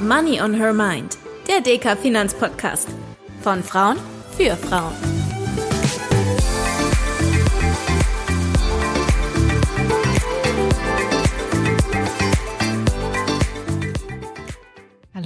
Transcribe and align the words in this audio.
Money 0.00 0.40
on 0.40 0.54
Her 0.54 0.72
Mind, 0.72 1.18
der 1.48 1.60
DK 1.60 1.96
Finanzpodcast. 2.00 2.88
Von 3.42 3.64
Frauen 3.64 3.96
für 4.36 4.56
Frauen. 4.56 5.17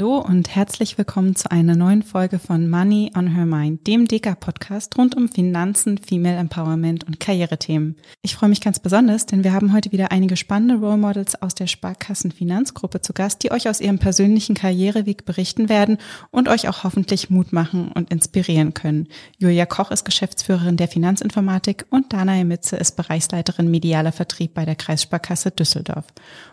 Hallo 0.02 0.18
und 0.18 0.52
herzlich 0.56 0.98
willkommen 0.98 1.36
zu 1.36 1.48
einer 1.52 1.76
neuen 1.76 2.02
Folge 2.02 2.40
von 2.40 2.68
Money 2.68 3.12
on 3.16 3.28
Her 3.36 3.46
Mind, 3.46 3.86
dem 3.86 4.08
Deka-Podcast 4.08 4.98
rund 4.98 5.16
um 5.16 5.28
Finanzen, 5.28 5.96
Female 5.96 6.38
Empowerment 6.38 7.04
und 7.04 7.20
Karrierethemen. 7.20 7.94
Ich 8.20 8.34
freue 8.34 8.48
mich 8.48 8.60
ganz 8.60 8.80
besonders, 8.80 9.26
denn 9.26 9.44
wir 9.44 9.52
haben 9.52 9.72
heute 9.72 9.92
wieder 9.92 10.10
einige 10.10 10.36
spannende 10.36 10.84
Role 10.84 10.96
Models 10.96 11.40
aus 11.40 11.54
der 11.54 11.68
Sparkassen 11.68 12.32
Finanzgruppe 12.32 13.00
zu 13.00 13.12
Gast, 13.12 13.44
die 13.44 13.52
euch 13.52 13.68
aus 13.68 13.80
ihrem 13.80 14.00
persönlichen 14.00 14.56
Karriereweg 14.56 15.24
berichten 15.24 15.68
werden 15.68 15.98
und 16.32 16.48
euch 16.48 16.66
auch 16.68 16.82
hoffentlich 16.82 17.30
Mut 17.30 17.52
machen 17.52 17.92
und 17.92 18.10
inspirieren 18.10 18.74
können. 18.74 19.06
Julia 19.38 19.66
Koch 19.66 19.92
ist 19.92 20.04
Geschäftsführerin 20.04 20.76
der 20.76 20.88
Finanzinformatik 20.88 21.86
und 21.90 22.12
Dana 22.12 22.42
Mitze 22.42 22.74
ist 22.74 22.96
Bereichsleiterin 22.96 23.70
medialer 23.70 24.10
Vertrieb 24.10 24.52
bei 24.54 24.64
der 24.64 24.74
Kreissparkasse 24.74 25.52
Düsseldorf. 25.52 26.06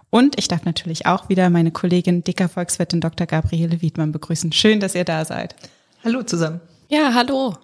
Und 0.09 0.39
ich 0.39 0.47
darf 0.47 0.65
natürlich 0.65 1.05
auch 1.05 1.29
wieder 1.29 1.49
meine 1.49 1.71
Kollegin 1.71 2.23
dicker 2.23 2.49
Volkswirtin 2.49 3.01
Dr. 3.01 3.27
Gabriele 3.27 3.81
Wiedmann 3.81 4.11
begrüßen. 4.11 4.51
Schön, 4.51 4.79
dass 4.79 4.95
ihr 4.95 5.05
da 5.05 5.23
seid. 5.25 5.55
Hallo 6.03 6.23
zusammen. 6.23 6.61
Ja, 6.89 7.13
hallo. 7.13 7.55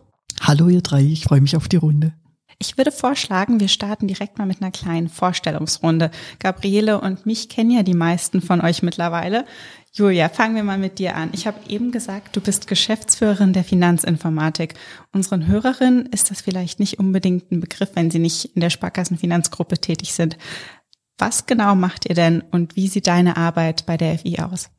Hallo 0.42 0.70
ihr 0.70 0.82
drei, 0.82 1.02
ich 1.02 1.24
freue 1.24 1.42
mich 1.42 1.56
auf 1.56 1.68
die 1.68 1.78
Runde. 1.78 2.14
Ich 2.58 2.78
würde 2.78 2.92
vorschlagen, 2.92 3.60
wir 3.60 3.68
starten 3.68 4.08
direkt 4.08 4.38
mal 4.38 4.46
mit 4.46 4.62
einer 4.62 4.72
kleinen 4.72 5.10
Vorstellungsrunde. 5.10 6.10
Gabriele 6.40 7.02
und 7.02 7.26
mich 7.26 7.50
kennen 7.50 7.72
ja 7.72 7.84
die 7.84 7.94
meisten 7.94 8.42
von 8.42 8.62
euch 8.62 8.82
mittlerweile. 8.82 9.46
Julia, 9.92 10.30
fangen 10.30 10.56
wir 10.56 10.64
mal 10.64 10.78
mit 10.78 11.00
dir 11.00 11.16
an. 11.16 11.30
Ich 11.34 11.48
habe 11.48 11.58
eben 11.68 11.92
gesagt, 11.92 12.36
du 12.36 12.42
bist 12.42 12.68
Geschäftsführerin 12.68 13.54
der 13.54 13.64
Finanzinformatik. 13.64 14.74
Unseren 15.12 15.48
Hörerinnen 15.48 16.06
ist 16.08 16.32
das 16.32 16.42
vielleicht 16.42 16.80
nicht 16.80 17.00
unbedingt 17.00 17.52
ein 17.52 17.60
Begriff, 17.60 17.92
wenn 17.94 18.12
sie 18.12 18.20
nicht 18.20 18.56
in 18.56 18.62
der 18.62 18.70
Sparkassenfinanzgruppe 18.70 19.78
tätig 19.78 20.14
sind. 20.14 20.38
Was 21.18 21.46
genau 21.46 21.76
macht 21.76 22.10
ihr 22.10 22.16
denn 22.16 22.42
und 22.52 22.76
wie 22.76 22.88
sieht 22.88 23.08
deine 23.08 23.38
Arbeit 23.38 23.86
bei 23.86 23.98
der 23.98 24.20
FI 24.20 24.40
aus? 24.40 24.70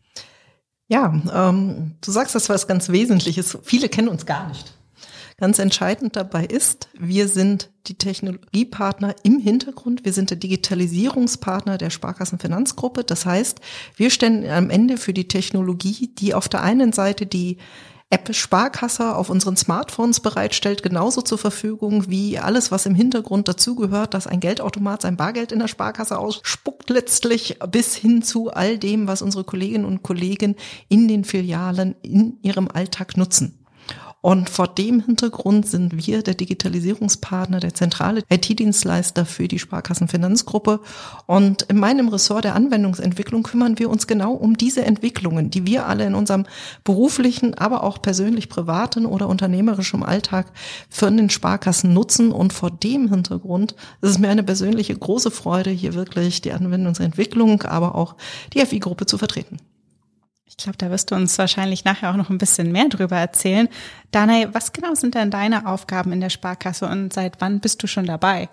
Ja, 0.88 1.12
ähm, 1.32 1.96
du 2.00 2.12
sagst 2.12 2.34
das 2.34 2.48
was 2.48 2.68
ganz 2.68 2.90
Wesentliches. 2.90 3.58
Viele 3.62 3.88
kennen 3.88 4.08
uns 4.08 4.26
gar 4.26 4.48
nicht. 4.48 4.76
Ganz 5.38 5.58
entscheidend 5.58 6.16
dabei 6.16 6.46
ist, 6.46 6.88
wir 6.98 7.28
sind 7.28 7.70
die 7.88 7.98
Technologiepartner 7.98 9.14
im 9.22 9.38
Hintergrund. 9.38 10.04
Wir 10.04 10.14
sind 10.14 10.30
der 10.30 10.38
Digitalisierungspartner 10.38 11.76
der 11.76 11.90
Sparkassenfinanzgruppe. 11.90 13.04
Das 13.04 13.26
heißt, 13.26 13.60
wir 13.96 14.08
stellen 14.10 14.48
am 14.48 14.70
Ende 14.70 14.96
für 14.96 15.12
die 15.12 15.28
Technologie, 15.28 16.10
die 16.14 16.32
auf 16.32 16.48
der 16.48 16.62
einen 16.62 16.92
Seite 16.92 17.26
die 17.26 17.58
App 18.08 18.32
Sparkasse 18.32 19.16
auf 19.16 19.30
unseren 19.30 19.56
Smartphones 19.56 20.20
bereitstellt, 20.20 20.84
genauso 20.84 21.22
zur 21.22 21.38
Verfügung 21.38 22.08
wie 22.08 22.38
alles, 22.38 22.70
was 22.70 22.86
im 22.86 22.94
Hintergrund 22.94 23.48
dazugehört, 23.48 24.14
dass 24.14 24.28
ein 24.28 24.38
Geldautomat 24.38 25.02
sein 25.02 25.16
Bargeld 25.16 25.50
in 25.50 25.58
der 25.58 25.66
Sparkasse 25.66 26.16
ausspuckt, 26.16 26.88
letztlich 26.88 27.58
bis 27.70 27.96
hin 27.96 28.22
zu 28.22 28.50
all 28.50 28.78
dem, 28.78 29.08
was 29.08 29.22
unsere 29.22 29.42
Kolleginnen 29.42 29.84
und 29.84 30.04
Kollegen 30.04 30.54
in 30.88 31.08
den 31.08 31.24
Filialen 31.24 31.96
in 32.02 32.38
ihrem 32.42 32.68
Alltag 32.68 33.16
nutzen. 33.16 33.65
Und 34.26 34.50
vor 34.50 34.66
dem 34.66 35.04
Hintergrund 35.04 35.68
sind 35.68 36.04
wir 36.04 36.20
der 36.20 36.34
Digitalisierungspartner, 36.34 37.60
der 37.60 37.74
zentrale 37.74 38.24
IT-Dienstleister 38.28 39.24
für 39.24 39.46
die 39.46 39.60
Sparkassenfinanzgruppe. 39.60 40.80
Und 41.26 41.62
in 41.62 41.78
meinem 41.78 42.08
Ressort 42.08 42.42
der 42.42 42.56
Anwendungsentwicklung 42.56 43.44
kümmern 43.44 43.78
wir 43.78 43.88
uns 43.88 44.08
genau 44.08 44.32
um 44.32 44.56
diese 44.56 44.84
Entwicklungen, 44.84 45.50
die 45.50 45.64
wir 45.64 45.86
alle 45.86 46.04
in 46.04 46.16
unserem 46.16 46.44
beruflichen, 46.82 47.54
aber 47.54 47.84
auch 47.84 48.02
persönlich 48.02 48.48
privaten 48.48 49.06
oder 49.06 49.28
unternehmerischen 49.28 50.02
Alltag 50.02 50.48
für 50.90 51.08
den 51.08 51.30
Sparkassen 51.30 51.94
nutzen. 51.94 52.32
Und 52.32 52.52
vor 52.52 52.72
dem 52.72 53.08
Hintergrund 53.08 53.76
ist 54.00 54.10
es 54.10 54.18
mir 54.18 54.30
eine 54.30 54.42
persönliche 54.42 54.96
große 54.96 55.30
Freude, 55.30 55.70
hier 55.70 55.94
wirklich 55.94 56.40
die 56.40 56.50
Anwendungsentwicklung, 56.50 57.62
aber 57.62 57.94
auch 57.94 58.16
die 58.54 58.66
FI-Gruppe 58.66 59.06
zu 59.06 59.18
vertreten. 59.18 59.58
Ich 60.48 60.56
glaube, 60.56 60.78
da 60.78 60.90
wirst 60.90 61.10
du 61.10 61.16
uns 61.16 61.36
wahrscheinlich 61.38 61.84
nachher 61.84 62.10
auch 62.10 62.16
noch 62.16 62.30
ein 62.30 62.38
bisschen 62.38 62.70
mehr 62.70 62.88
drüber 62.88 63.16
erzählen. 63.16 63.68
Danae, 64.12 64.48
was 64.52 64.72
genau 64.72 64.94
sind 64.94 65.14
denn 65.16 65.30
deine 65.30 65.66
Aufgaben 65.66 66.12
in 66.12 66.20
der 66.20 66.30
Sparkasse 66.30 66.86
und 66.86 67.12
seit 67.12 67.40
wann 67.40 67.60
bist 67.60 67.82
du 67.82 67.86
schon 67.86 68.06
dabei? 68.06 68.48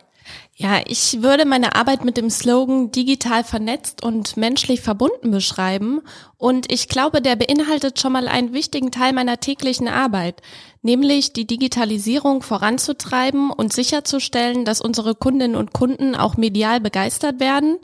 Ja, 0.55 0.79
ich 0.85 1.21
würde 1.21 1.45
meine 1.45 1.75
Arbeit 1.75 2.05
mit 2.05 2.15
dem 2.15 2.29
Slogan 2.29 2.91
digital 2.91 3.43
vernetzt 3.43 4.03
und 4.03 4.37
menschlich 4.37 4.81
verbunden 4.81 5.31
beschreiben. 5.31 6.01
Und 6.37 6.71
ich 6.71 6.87
glaube, 6.87 7.21
der 7.21 7.35
beinhaltet 7.35 7.99
schon 7.99 8.13
mal 8.13 8.27
einen 8.27 8.53
wichtigen 8.53 8.91
Teil 8.91 9.13
meiner 9.13 9.39
täglichen 9.39 9.87
Arbeit, 9.87 10.41
nämlich 10.81 11.33
die 11.33 11.47
Digitalisierung 11.47 12.41
voranzutreiben 12.41 13.49
und 13.49 13.73
sicherzustellen, 13.73 14.63
dass 14.63 14.81
unsere 14.81 15.15
Kundinnen 15.15 15.55
und 15.55 15.73
Kunden 15.73 16.15
auch 16.15 16.37
medial 16.37 16.79
begeistert 16.79 17.39
werden. 17.39 17.77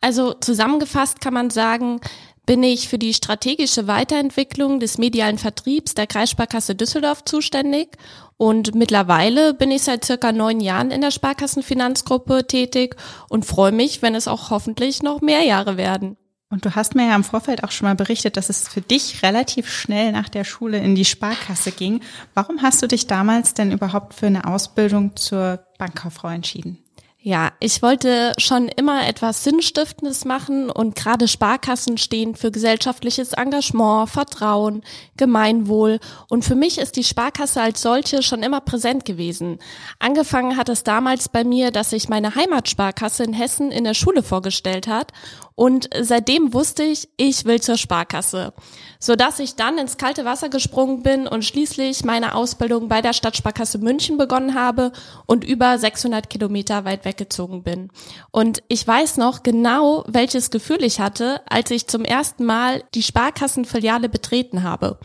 Also 0.00 0.34
zusammengefasst 0.34 1.20
kann 1.20 1.34
man 1.34 1.50
sagen, 1.50 2.00
bin 2.46 2.62
ich 2.62 2.88
für 2.88 2.98
die 2.98 3.12
strategische 3.12 3.88
Weiterentwicklung 3.88 4.80
des 4.80 4.98
medialen 4.98 5.38
Vertriebs 5.38 5.94
der 5.94 6.06
Kreissparkasse 6.06 6.74
Düsseldorf 6.74 7.24
zuständig 7.24 7.98
und 8.36 8.74
mittlerweile 8.74 9.52
bin 9.52 9.70
ich 9.70 9.82
seit 9.82 10.04
circa 10.04 10.32
neun 10.32 10.60
Jahren 10.60 10.90
in 10.90 11.00
der 11.00 11.10
Sparkassenfinanzgruppe 11.10 12.46
tätig 12.46 12.96
und 13.28 13.44
freue 13.44 13.72
mich, 13.72 14.02
wenn 14.02 14.14
es 14.14 14.28
auch 14.28 14.50
hoffentlich 14.50 15.02
noch 15.02 15.20
mehr 15.20 15.42
Jahre 15.42 15.76
werden. 15.76 16.16
Und 16.48 16.64
du 16.64 16.76
hast 16.76 16.94
mir 16.94 17.08
ja 17.08 17.16
im 17.16 17.24
Vorfeld 17.24 17.64
auch 17.64 17.72
schon 17.72 17.88
mal 17.88 17.96
berichtet, 17.96 18.36
dass 18.36 18.48
es 18.48 18.68
für 18.68 18.80
dich 18.80 19.22
relativ 19.24 19.68
schnell 19.68 20.12
nach 20.12 20.28
der 20.28 20.44
Schule 20.44 20.78
in 20.78 20.94
die 20.94 21.04
Sparkasse 21.04 21.72
ging. 21.72 22.00
Warum 22.34 22.62
hast 22.62 22.80
du 22.82 22.86
dich 22.86 23.08
damals 23.08 23.54
denn 23.54 23.72
überhaupt 23.72 24.14
für 24.14 24.26
eine 24.26 24.46
Ausbildung 24.46 25.16
zur 25.16 25.66
Bankkauffrau 25.78 26.28
entschieden? 26.28 26.85
Ja, 27.28 27.50
ich 27.58 27.82
wollte 27.82 28.34
schon 28.38 28.68
immer 28.68 29.08
etwas 29.08 29.42
Sinnstiftendes 29.42 30.24
machen 30.24 30.70
und 30.70 30.94
gerade 30.94 31.26
Sparkassen 31.26 31.98
stehen 31.98 32.36
für 32.36 32.52
gesellschaftliches 32.52 33.32
Engagement, 33.32 34.08
Vertrauen, 34.08 34.84
Gemeinwohl 35.16 35.98
und 36.28 36.44
für 36.44 36.54
mich 36.54 36.78
ist 36.78 36.94
die 36.94 37.02
Sparkasse 37.02 37.60
als 37.60 37.82
solche 37.82 38.22
schon 38.22 38.44
immer 38.44 38.60
präsent 38.60 39.04
gewesen. 39.04 39.58
Angefangen 39.98 40.56
hat 40.56 40.68
es 40.68 40.84
damals 40.84 41.28
bei 41.28 41.42
mir, 41.42 41.72
dass 41.72 41.90
sich 41.90 42.08
meine 42.08 42.36
Heimatsparkasse 42.36 43.24
in 43.24 43.32
Hessen 43.32 43.72
in 43.72 43.82
der 43.82 43.94
Schule 43.94 44.22
vorgestellt 44.22 44.86
hat 44.86 45.12
und 45.56 45.88
seitdem 45.98 46.52
wusste 46.52 46.82
ich, 46.82 47.08
ich 47.16 47.46
will 47.46 47.62
zur 47.62 47.78
Sparkasse, 47.78 48.52
so 49.00 49.16
dass 49.16 49.38
ich 49.38 49.56
dann 49.56 49.78
ins 49.78 49.96
kalte 49.96 50.26
Wasser 50.26 50.50
gesprungen 50.50 51.02
bin 51.02 51.26
und 51.26 51.46
schließlich 51.46 52.04
meine 52.04 52.34
Ausbildung 52.34 52.88
bei 52.88 53.00
der 53.00 53.14
Stadtsparkasse 53.14 53.78
München 53.78 54.18
begonnen 54.18 54.54
habe 54.54 54.92
und 55.24 55.44
über 55.44 55.78
600 55.78 56.28
Kilometer 56.28 56.84
weit 56.84 57.06
weggezogen 57.06 57.62
bin. 57.62 57.90
Und 58.30 58.62
ich 58.68 58.86
weiß 58.86 59.16
noch 59.16 59.42
genau, 59.42 60.04
welches 60.06 60.50
Gefühl 60.50 60.84
ich 60.84 61.00
hatte, 61.00 61.40
als 61.48 61.70
ich 61.70 61.86
zum 61.86 62.04
ersten 62.04 62.44
Mal 62.44 62.84
die 62.94 63.02
Sparkassenfiliale 63.02 64.10
betreten 64.10 64.62
habe. 64.62 64.98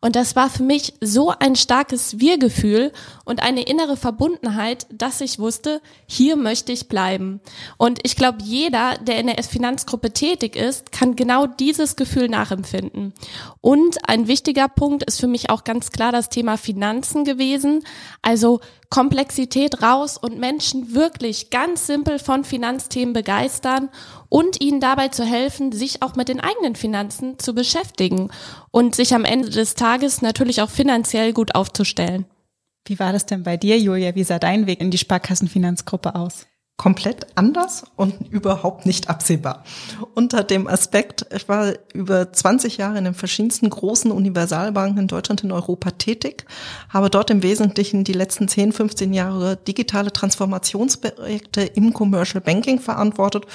Und 0.00 0.16
das 0.16 0.36
war 0.36 0.50
für 0.50 0.62
mich 0.62 0.94
so 1.00 1.32
ein 1.38 1.56
starkes 1.56 2.20
Wir-Gefühl 2.20 2.92
und 3.24 3.42
eine 3.42 3.62
innere 3.62 3.96
Verbundenheit, 3.96 4.86
dass 4.90 5.20
ich 5.20 5.38
wusste, 5.38 5.80
hier 6.06 6.36
möchte 6.36 6.72
ich 6.72 6.88
bleiben. 6.88 7.40
Und 7.76 8.00
ich 8.02 8.16
glaube, 8.16 8.38
jeder, 8.42 8.96
der 8.98 9.18
in 9.18 9.26
der 9.26 9.42
Finanzgruppe 9.42 10.12
tätig 10.12 10.56
ist, 10.56 10.92
kann 10.92 11.16
genau 11.16 11.46
dieses 11.46 11.96
Gefühl 11.96 12.28
nachempfinden. 12.28 13.14
Und 13.60 14.08
ein 14.08 14.28
wichtiger 14.28 14.68
Punkt 14.68 15.02
ist 15.04 15.20
für 15.20 15.26
mich 15.26 15.50
auch 15.50 15.64
ganz 15.64 15.90
klar 15.90 16.12
das 16.12 16.28
Thema 16.28 16.56
Finanzen 16.56 17.24
gewesen. 17.24 17.84
Also 18.22 18.60
Komplexität 18.90 19.82
raus 19.82 20.16
und 20.16 20.38
Menschen 20.38 20.94
wirklich 20.94 21.50
ganz 21.50 21.86
simpel 21.86 22.18
von 22.18 22.44
Finanzthemen 22.44 23.12
begeistern 23.12 23.88
und 24.36 24.60
ihnen 24.60 24.80
dabei 24.80 25.08
zu 25.08 25.24
helfen, 25.24 25.72
sich 25.72 26.02
auch 26.02 26.14
mit 26.14 26.28
den 26.28 26.40
eigenen 26.40 26.76
Finanzen 26.76 27.38
zu 27.38 27.54
beschäftigen 27.54 28.28
und 28.70 28.94
sich 28.94 29.14
am 29.14 29.24
Ende 29.24 29.48
des 29.48 29.76
Tages 29.76 30.20
natürlich 30.20 30.60
auch 30.60 30.68
finanziell 30.68 31.32
gut 31.32 31.54
aufzustellen. 31.54 32.26
Wie 32.84 32.98
war 32.98 33.14
das 33.14 33.24
denn 33.24 33.44
bei 33.44 33.56
dir, 33.56 33.78
Julia? 33.78 34.14
Wie 34.14 34.24
sah 34.24 34.38
dein 34.38 34.66
Weg 34.66 34.82
in 34.82 34.90
die 34.90 34.98
Sparkassenfinanzgruppe 34.98 36.14
aus? 36.14 36.46
Komplett 36.76 37.26
anders 37.36 37.84
und 37.96 38.28
überhaupt 38.30 38.84
nicht 38.84 39.08
absehbar. 39.08 39.64
Unter 40.14 40.44
dem 40.44 40.68
Aspekt, 40.68 41.24
ich 41.34 41.48
war 41.48 41.72
über 41.94 42.30
20 42.30 42.76
Jahre 42.76 42.98
in 42.98 43.04
den 43.04 43.14
verschiedensten 43.14 43.70
großen 43.70 44.10
Universalbanken 44.10 44.98
in 44.98 45.08
Deutschland 45.08 45.42
und 45.42 45.52
Europa 45.52 45.92
tätig, 45.92 46.44
habe 46.90 47.08
dort 47.08 47.30
im 47.30 47.42
Wesentlichen 47.42 48.04
die 48.04 48.12
letzten 48.12 48.46
10, 48.46 48.72
15 48.72 49.14
Jahre 49.14 49.56
digitale 49.56 50.12
Transformationsprojekte 50.12 51.62
im 51.62 51.94
Commercial 51.94 52.42
Banking 52.42 52.78
verantwortet 52.78 53.46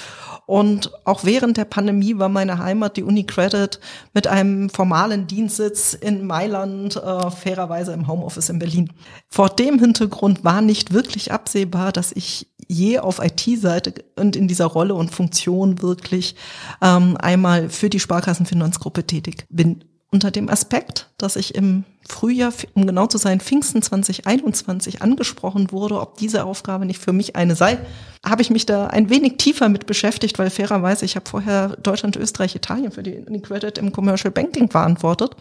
und 0.46 0.90
auch 1.04 1.22
während 1.22 1.56
der 1.56 1.64
Pandemie 1.64 2.18
war 2.18 2.28
meine 2.28 2.58
Heimat 2.58 2.96
die 2.96 3.04
Uni 3.04 3.24
Credit 3.24 3.78
mit 4.14 4.26
einem 4.26 4.68
formalen 4.68 5.28
Dienstsitz 5.28 5.94
in 5.94 6.26
Mailand, 6.26 6.96
äh, 6.96 7.30
fairerweise 7.30 7.92
im 7.92 8.08
Homeoffice 8.08 8.48
in 8.48 8.58
Berlin. 8.58 8.92
Vor 9.28 9.48
dem 9.48 9.78
Hintergrund 9.78 10.42
war 10.42 10.60
nicht 10.60 10.92
wirklich 10.92 11.30
absehbar, 11.30 11.92
dass 11.92 12.10
ich 12.10 12.48
je 12.68 12.98
auf 12.98 13.11
auf 13.12 13.24
IT-Seite 13.24 13.94
und 14.16 14.36
in 14.36 14.48
dieser 14.48 14.66
Rolle 14.66 14.94
und 14.94 15.14
Funktion 15.14 15.82
wirklich 15.82 16.34
ähm, 16.80 17.16
einmal 17.18 17.68
für 17.68 17.90
die 17.90 18.00
Sparkassenfinanzgruppe 18.00 19.04
tätig 19.06 19.46
bin. 19.50 19.84
Unter 20.10 20.30
dem 20.30 20.50
Aspekt, 20.50 21.08
dass 21.16 21.36
ich 21.36 21.54
im 21.54 21.84
Frühjahr, 22.06 22.52
um 22.74 22.86
genau 22.86 23.06
zu 23.06 23.16
sein, 23.16 23.40
Pfingsten 23.40 23.80
2021 23.80 25.00
angesprochen 25.00 25.72
wurde, 25.72 25.98
ob 26.00 26.18
diese 26.18 26.44
Aufgabe 26.44 26.84
nicht 26.84 27.00
für 27.00 27.14
mich 27.14 27.34
eine 27.34 27.54
sei, 27.54 27.78
habe 28.24 28.42
ich 28.42 28.50
mich 28.50 28.66
da 28.66 28.88
ein 28.88 29.08
wenig 29.08 29.38
tiefer 29.38 29.70
mit 29.70 29.86
beschäftigt, 29.86 30.38
weil 30.38 30.50
fairerweise, 30.50 31.06
ich 31.06 31.16
habe 31.16 31.28
vorher 31.28 31.76
Deutschland, 31.76 32.16
Österreich, 32.16 32.54
Italien 32.54 32.92
für 32.92 33.02
die, 33.02 33.24
Credit 33.40 33.78
im 33.78 33.92
Commercial 33.92 34.30
Banking 34.30 34.70
verantwortet 34.70 35.34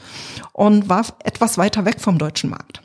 und 0.54 0.88
war 0.88 1.06
etwas 1.26 1.58
weiter 1.58 1.84
weg 1.84 2.00
vom 2.00 2.18
deutschen 2.18 2.50
Markt. 2.50 2.82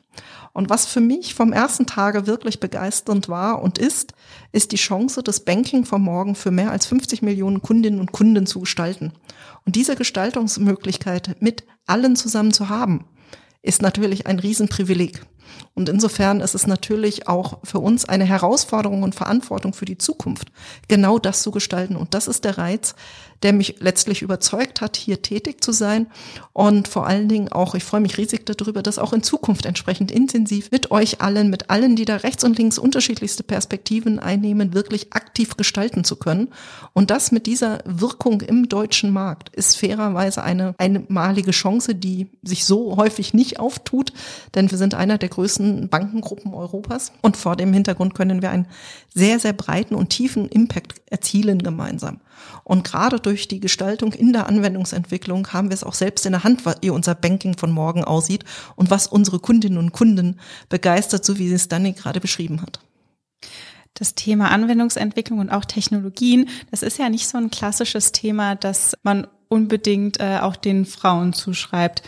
Und 0.57 0.71
was 0.71 0.87
für 0.87 1.03
mich 1.03 1.35
vom 1.35 1.53
ersten 1.53 1.85
Tage 1.85 2.27
wirklich 2.27 2.61
begeisternd 2.61 3.29
war 3.29 3.61
und 3.61 3.77
ist, 3.77 4.15
ist 4.53 4.73
die 4.73 4.77
Chance, 4.77 5.23
das 5.23 5.41
Banking 5.41 5.85
von 5.85 6.01
morgen 6.01 6.35
für 6.35 6.51
mehr 6.51 6.71
als 6.71 6.87
50 6.87 7.21
Millionen 7.21 7.61
Kundinnen 7.61 8.01
und 8.01 8.11
Kunden 8.11 8.47
zu 8.47 8.61
gestalten. 8.61 9.13
Und 9.67 9.77
diese 9.77 9.97
Gestaltungsmöglichkeit 9.97 11.37
mit 11.41 11.65
allen 11.85 12.17
zusammen 12.17 12.55
zu 12.55 12.71
haben, 12.71 13.05
ist 13.61 13.83
natürlich 13.83 14.27
ein 14.27 14.39
Riesenprivileg. 14.39 15.27
Und 15.75 15.91
insofern 15.91 16.41
ist 16.41 16.55
es 16.55 16.67
natürlich 16.67 17.29
auch 17.29 17.59
für 17.63 17.81
uns 17.81 18.09
eine 18.09 18.25
Herausforderung 18.25 19.03
und 19.03 19.15
Verantwortung 19.15 19.75
für 19.75 19.85
die 19.85 19.99
Zukunft, 19.99 20.51
genau 20.89 21.19
das 21.19 21.43
zu 21.43 21.51
gestalten. 21.51 21.97
Und 21.97 22.15
das 22.15 22.29
ist 22.29 22.47
der 22.47 22.57
Reiz, 22.57 22.95
der 23.43 23.53
mich 23.53 23.77
letztlich 23.81 24.23
überzeugt 24.23 24.81
hat, 24.81 24.97
hier 24.97 25.23
tätig 25.23 25.63
zu 25.63 25.73
sein. 25.73 26.07
Und 26.53 26.89
vor 26.89 27.07
allen 27.07 27.29
Dingen 27.29 27.51
auch, 27.51 27.75
ich 27.75 27.85
freue 27.85 28.01
mich 28.01 28.19
riesig 28.19 28.47
darüber, 28.47 28.83
das 28.83 28.99
auch 28.99 29.13
in 29.13 29.23
Zukunft 29.23 29.67
entsprechend 29.67 30.11
intensiv 30.11 30.71
mit 30.71 30.91
euch 30.91 31.21
allen, 31.21 31.51
mit 31.51 31.71
allen, 31.71 31.97
die 31.97 32.05
da 32.05 32.17
rechts 32.17 32.45
und 32.45 32.59
links 32.59 32.79
unterschiedlichste 32.79 33.43
Perspektiven 33.43 34.19
einnehmen, 34.19 34.75
wirklich 34.75 35.13
aktiv 35.13 35.57
gestalten 35.57 36.05
zu 36.05 36.17
können. 36.17 36.49
Und 36.93 37.11
das 37.11 37.33
mit 37.33 37.47
dieser 37.47 37.81
Wirkung 37.85 38.41
im 38.41 38.69
deutschen 38.69 39.11
Markt 39.11 39.55
ist 39.55 39.77
fairerweise 39.77 40.43
eine 40.43 40.75
einmalige 40.79 41.51
Chance, 41.51 41.95
die 41.95 42.29
sich 42.43 42.65
so 42.65 42.97
häufig 42.97 43.35
nicht 43.35 43.61
auftut, 43.61 44.13
denn 44.55 44.71
wir 44.71 44.79
sind 44.79 44.95
einer 44.95 45.19
der 45.19 45.29
größten 45.29 45.89
Bankengruppen 45.89 46.55
Europas. 46.55 47.13
Und 47.23 47.37
vor 47.37 47.57
dem 47.57 47.73
Hintergrund 47.73 48.15
können 48.15 48.43
wir 48.43 48.51
einen 48.51 48.67
sehr, 49.15 49.39
sehr 49.39 49.53
breiten 49.53 49.95
und 49.95 50.11
tiefen 50.11 50.49
Impact 50.49 50.95
erzielen 51.11 51.63
gemeinsam. 51.63 52.21
Und 52.65 52.85
gerade 52.85 53.21
durch 53.27 53.49
die 53.49 53.59
Gestaltung 53.59 54.13
in 54.13 54.33
der 54.33 54.47
Anwendungsentwicklung 54.47 55.53
haben 55.53 55.69
wir 55.69 55.75
es 55.75 55.83
auch 55.83 55.95
selbst 55.95 56.25
in 56.27 56.33
der 56.33 56.45
Hand, 56.45 56.63
wie 56.81 56.91
unser 56.91 57.17
Banking 57.17 57.59
von 57.59 57.73
morgen 57.73 58.05
aussieht 58.05 58.45
und 58.77 58.89
was 58.91 59.09
unsere 59.09 59.41
Kundinnen 59.41 59.79
und 59.79 59.91
Kunden 59.91 60.39
begeistert, 60.69 61.25
so 61.25 61.37
wie 61.37 61.53
es 61.53 61.67
Danny 61.67 61.93
gerade 61.93 62.21
beschrieben 62.21 62.63
hat. 62.63 62.79
Das 63.95 64.15
Thema 64.15 64.51
Anwendungsentwicklung 64.51 65.41
und 65.41 65.51
auch 65.51 65.65
Technologien, 65.65 66.49
das 66.71 66.85
ist 66.85 66.99
ja 66.99 67.09
nicht 67.09 67.27
so 67.27 67.37
ein 67.37 67.51
klassisches 67.51 68.13
Thema, 68.13 68.55
das 68.55 68.95
man 69.03 69.27
unbedingt 69.49 70.21
äh, 70.21 70.39
auch 70.41 70.55
den 70.55 70.87
Frauen 70.87 71.33
zuschreibt. 71.33 72.03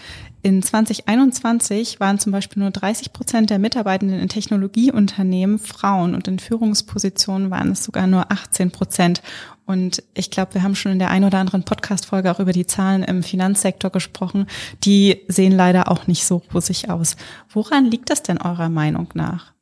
In 0.48 0.62
2021 0.62 2.00
waren 2.00 2.18
zum 2.18 2.32
Beispiel 2.32 2.62
nur 2.62 2.70
30 2.70 3.12
Prozent 3.12 3.50
der 3.50 3.58
Mitarbeitenden 3.58 4.18
in 4.18 4.30
Technologieunternehmen 4.30 5.58
Frauen 5.58 6.14
und 6.14 6.26
in 6.26 6.38
Führungspositionen 6.38 7.50
waren 7.50 7.72
es 7.72 7.84
sogar 7.84 8.06
nur 8.06 8.32
18 8.32 8.70
Prozent. 8.70 9.20
Und 9.66 10.02
ich 10.14 10.30
glaube, 10.30 10.54
wir 10.54 10.62
haben 10.62 10.74
schon 10.74 10.92
in 10.92 11.00
der 11.00 11.10
ein 11.10 11.24
oder 11.24 11.36
anderen 11.36 11.64
Podcast-Folge 11.64 12.30
auch 12.30 12.40
über 12.40 12.52
die 12.52 12.66
Zahlen 12.66 13.02
im 13.02 13.22
Finanzsektor 13.22 13.90
gesprochen. 13.90 14.46
Die 14.84 15.20
sehen 15.28 15.52
leider 15.52 15.90
auch 15.90 16.06
nicht 16.06 16.24
so 16.24 16.40
rosig 16.54 16.88
aus. 16.88 17.16
Woran 17.50 17.84
liegt 17.84 18.08
das 18.08 18.22
denn 18.22 18.40
eurer 18.40 18.70
Meinung 18.70 19.10
nach? 19.12 19.52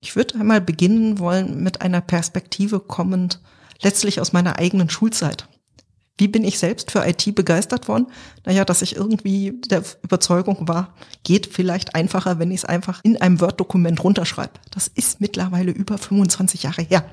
Ich 0.00 0.16
würde 0.16 0.34
einmal 0.34 0.60
beginnen 0.60 1.20
wollen 1.20 1.62
mit 1.62 1.80
einer 1.80 2.00
Perspektive 2.00 2.80
kommend, 2.80 3.40
letztlich 3.82 4.20
aus 4.20 4.32
meiner 4.32 4.58
eigenen 4.58 4.90
Schulzeit. 4.90 5.46
Wie 6.18 6.28
bin 6.28 6.44
ich 6.44 6.58
selbst 6.58 6.90
für 6.90 7.06
IT 7.06 7.34
begeistert 7.34 7.88
worden? 7.88 8.06
Naja, 8.44 8.64
dass 8.64 8.82
ich 8.82 8.96
irgendwie 8.96 9.60
der 9.66 9.82
Überzeugung 10.02 10.68
war, 10.68 10.94
geht 11.24 11.46
vielleicht 11.46 11.94
einfacher, 11.94 12.38
wenn 12.38 12.50
ich 12.50 12.58
es 12.58 12.64
einfach 12.64 13.00
in 13.02 13.20
einem 13.20 13.40
Word-Dokument 13.40 14.02
runterschreibe. 14.04 14.52
Das 14.70 14.88
ist 14.88 15.20
mittlerweile 15.20 15.72
über 15.72 15.96
25 15.98 16.64
Jahre 16.64 16.82
her. 16.82 17.04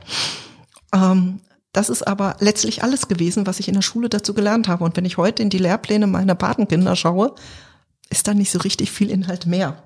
Ähm, 0.93 1.39
das 1.71 1.89
ist 1.89 2.07
aber 2.07 2.35
letztlich 2.39 2.83
alles 2.83 3.07
gewesen, 3.07 3.45
was 3.45 3.59
ich 3.59 3.67
in 3.67 3.75
der 3.75 3.81
Schule 3.81 4.09
dazu 4.09 4.33
gelernt 4.33 4.67
habe. 4.67 4.83
Und 4.83 4.97
wenn 4.97 5.05
ich 5.05 5.17
heute 5.17 5.43
in 5.43 5.49
die 5.49 5.59
Lehrpläne 5.59 6.07
meiner 6.07 6.35
Patenkinder 6.35 6.95
schaue, 6.95 7.35
ist 8.09 8.27
da 8.27 8.33
nicht 8.33 8.51
so 8.51 8.59
richtig 8.59 8.91
viel 8.91 9.09
Inhalt 9.11 9.45
mehr. 9.45 9.83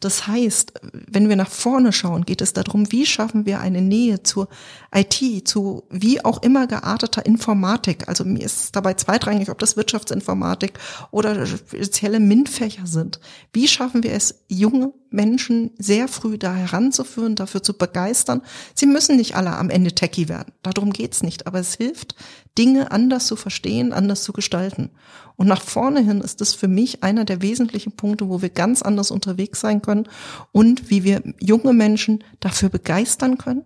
Das 0.00 0.26
heißt, 0.26 0.74
wenn 0.92 1.28
wir 1.28 1.36
nach 1.36 1.50
vorne 1.50 1.92
schauen, 1.92 2.24
geht 2.24 2.40
es 2.40 2.52
darum, 2.52 2.90
wie 2.92 3.06
schaffen 3.06 3.46
wir 3.46 3.60
eine 3.60 3.80
Nähe 3.80 4.22
zur 4.22 4.48
IT, 4.94 5.48
zu 5.48 5.84
wie 5.90 6.24
auch 6.24 6.42
immer 6.42 6.66
gearteter 6.66 7.24
Informatik. 7.24 8.08
Also 8.08 8.24
mir 8.24 8.44
ist 8.44 8.76
dabei 8.76 8.94
zweitrangig, 8.94 9.50
ob 9.50 9.58
das 9.58 9.76
Wirtschaftsinformatik 9.76 10.78
oder 11.10 11.46
spezielle 11.46 12.20
MINT-Fächer 12.20 12.86
sind. 12.86 13.20
Wie 13.52 13.68
schaffen 13.68 14.02
wir 14.02 14.12
es, 14.12 14.44
junge 14.48 14.92
Menschen 15.14 15.70
sehr 15.78 16.08
früh 16.08 16.36
da 16.36 16.54
heranzuführen, 16.54 17.36
dafür 17.36 17.62
zu 17.62 17.74
begeistern? 17.74 18.42
Sie 18.74 18.86
müssen 18.86 19.16
nicht 19.16 19.36
alle 19.36 19.56
am 19.56 19.70
Ende 19.70 19.92
Techie 19.92 20.28
werden. 20.28 20.52
Darum 20.62 20.92
geht's 20.92 21.22
nicht. 21.22 21.46
Aber 21.46 21.60
es 21.60 21.74
hilft, 21.74 22.14
Dinge 22.58 22.90
anders 22.90 23.26
zu 23.26 23.36
verstehen, 23.36 23.92
anders 23.92 24.22
zu 24.22 24.32
gestalten. 24.32 24.90
Und 25.36 25.48
nach 25.48 25.62
vorne 25.62 26.00
hin 26.00 26.20
ist 26.20 26.40
es 26.40 26.54
für 26.54 26.68
mich 26.68 27.02
einer 27.02 27.24
der 27.24 27.42
wesentlichen 27.42 27.92
Punkte, 27.92 28.28
wo 28.28 28.42
wir 28.42 28.50
ganz 28.50 28.82
anders 28.82 29.10
unterwegs 29.10 29.60
sein 29.60 29.82
können 29.82 30.08
und 30.52 30.90
wie 30.90 31.04
wir 31.04 31.22
junge 31.40 31.72
Menschen 31.72 32.22
dafür 32.40 32.68
begeistern 32.68 33.36
können, 33.38 33.62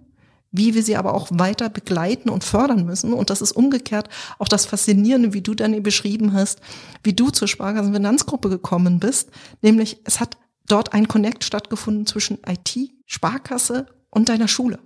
wie 0.51 0.75
wir 0.75 0.83
sie 0.83 0.97
aber 0.97 1.13
auch 1.13 1.29
weiter 1.31 1.69
begleiten 1.69 2.31
und 2.31 2.45
fördern 2.45 2.87
müssen. 2.87 3.13
Und 3.13 3.29
das 3.29 3.43
ist 3.43 3.53
umgekehrt 3.53 4.09
auch 4.39 4.49
das 4.49 4.65
Faszinierende, 4.65 5.35
wie 5.35 5.43
du 5.43 5.55
dann 5.55 5.83
beschrieben 5.83 6.33
hast, 6.33 6.61
wie 7.03 7.13
du 7.13 7.29
zur 7.31 7.49
Sparkassenfinanzgruppe 7.49 8.49
gekommen 8.49 8.99
bist. 8.99 9.31
Nämlich, 9.61 9.99
es 10.05 10.21
hat 10.21 10.39
dort 10.69 10.93
ein 10.93 11.09
Connect 11.09 11.45
stattgefunden 11.45 12.07
zwischen 12.07 12.39
IT, 12.47 12.77
Sparkasse 13.07 13.87
und 14.11 14.29
deiner 14.29 14.49
Schule. 14.49 14.79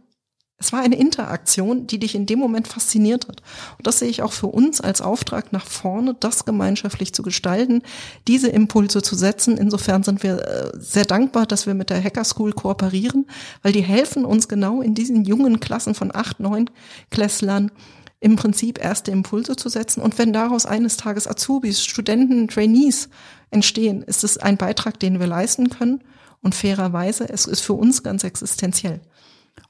Es 0.63 0.73
war 0.73 0.81
eine 0.81 0.95
Interaktion, 0.95 1.89
die 1.89 1.99
dich 1.99 2.15
in 2.15 2.25
dem 2.25 2.39
Moment 2.39 2.69
fasziniert 2.69 3.27
hat. 3.27 3.43
Und 3.79 3.87
das 3.87 3.99
sehe 3.99 4.09
ich 4.09 4.23
auch 4.23 4.33
für 4.33 4.47
uns 4.47 4.81
als 4.81 5.01
Auftrag 5.01 5.53
nach 5.53 5.67
vorne, 5.67 6.15
das 6.15 6.45
gemeinschaftlich 6.45 7.13
zu 7.13 7.25
gestalten, 7.25 7.83
diese 8.29 8.49
Impulse 8.49 9.03
zu 9.03 9.17
setzen. 9.17 9.57
Insofern 9.57 10.05
sind 10.05 10.23
wir 10.23 10.39
äh, 10.39 10.71
sehr 10.79 11.05
dankbar, 11.05 11.47
dass 11.47 11.67
wir 11.67 11.75
mit 11.75 11.91
der 11.91 12.03
Hacker 12.03 12.23
School 12.23 12.53
kooperieren, 12.53 13.27
weil 13.63 13.73
die 13.73 13.83
helfen 13.83 14.25
uns 14.25 14.47
genau 14.47 14.83
in 14.83 14.95
diesen 14.95 15.25
jungen 15.25 15.59
Klassen 15.59 15.97
von 15.97 16.15
acht, 16.15 16.39
neun 16.39 16.71
Klässlern 17.11 17.73
im 18.21 18.37
Prinzip 18.37 18.79
erste 18.79 19.11
Impulse 19.11 19.57
zu 19.57 19.69
setzen. 19.69 20.01
Und 20.01 20.17
wenn 20.17 20.33
daraus 20.33 20.65
eines 20.65 20.97
Tages 20.97 21.27
Azubis, 21.27 21.85
Studenten, 21.85 22.47
Trainees 22.47 23.09
entstehen, 23.53 24.03
ist 24.03 24.25
es 24.25 24.39
ein 24.39 24.57
Beitrag, 24.57 24.99
den 24.99 25.21
wir 25.21 25.27
leisten 25.27 25.71
können. 25.71 26.03
Und 26.41 26.55
fairerweise, 26.55 27.29
es 27.29 27.47
ist 27.47 27.61
für 27.61 27.75
uns 27.75 28.03
ganz 28.03 28.25
existenziell. 28.25 29.01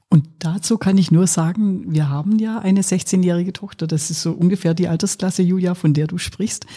Und 0.09 0.27
dazu 0.39 0.77
kann 0.77 0.97
ich 0.97 1.09
nur 1.09 1.25
sagen, 1.25 1.91
wir 1.91 2.07
haben 2.07 2.37
ja 2.37 2.59
eine 2.59 2.81
16-jährige 2.81 3.51
Tochter. 3.51 3.87
Das 3.87 4.11
ist 4.11 4.21
so 4.21 4.31
ungefähr 4.31 4.73
die 4.73 4.87
Altersklasse, 4.87 5.41
Julia, 5.41 5.73
von 5.73 5.93
der 5.93 6.07
du 6.07 6.19
sprichst. 6.19 6.67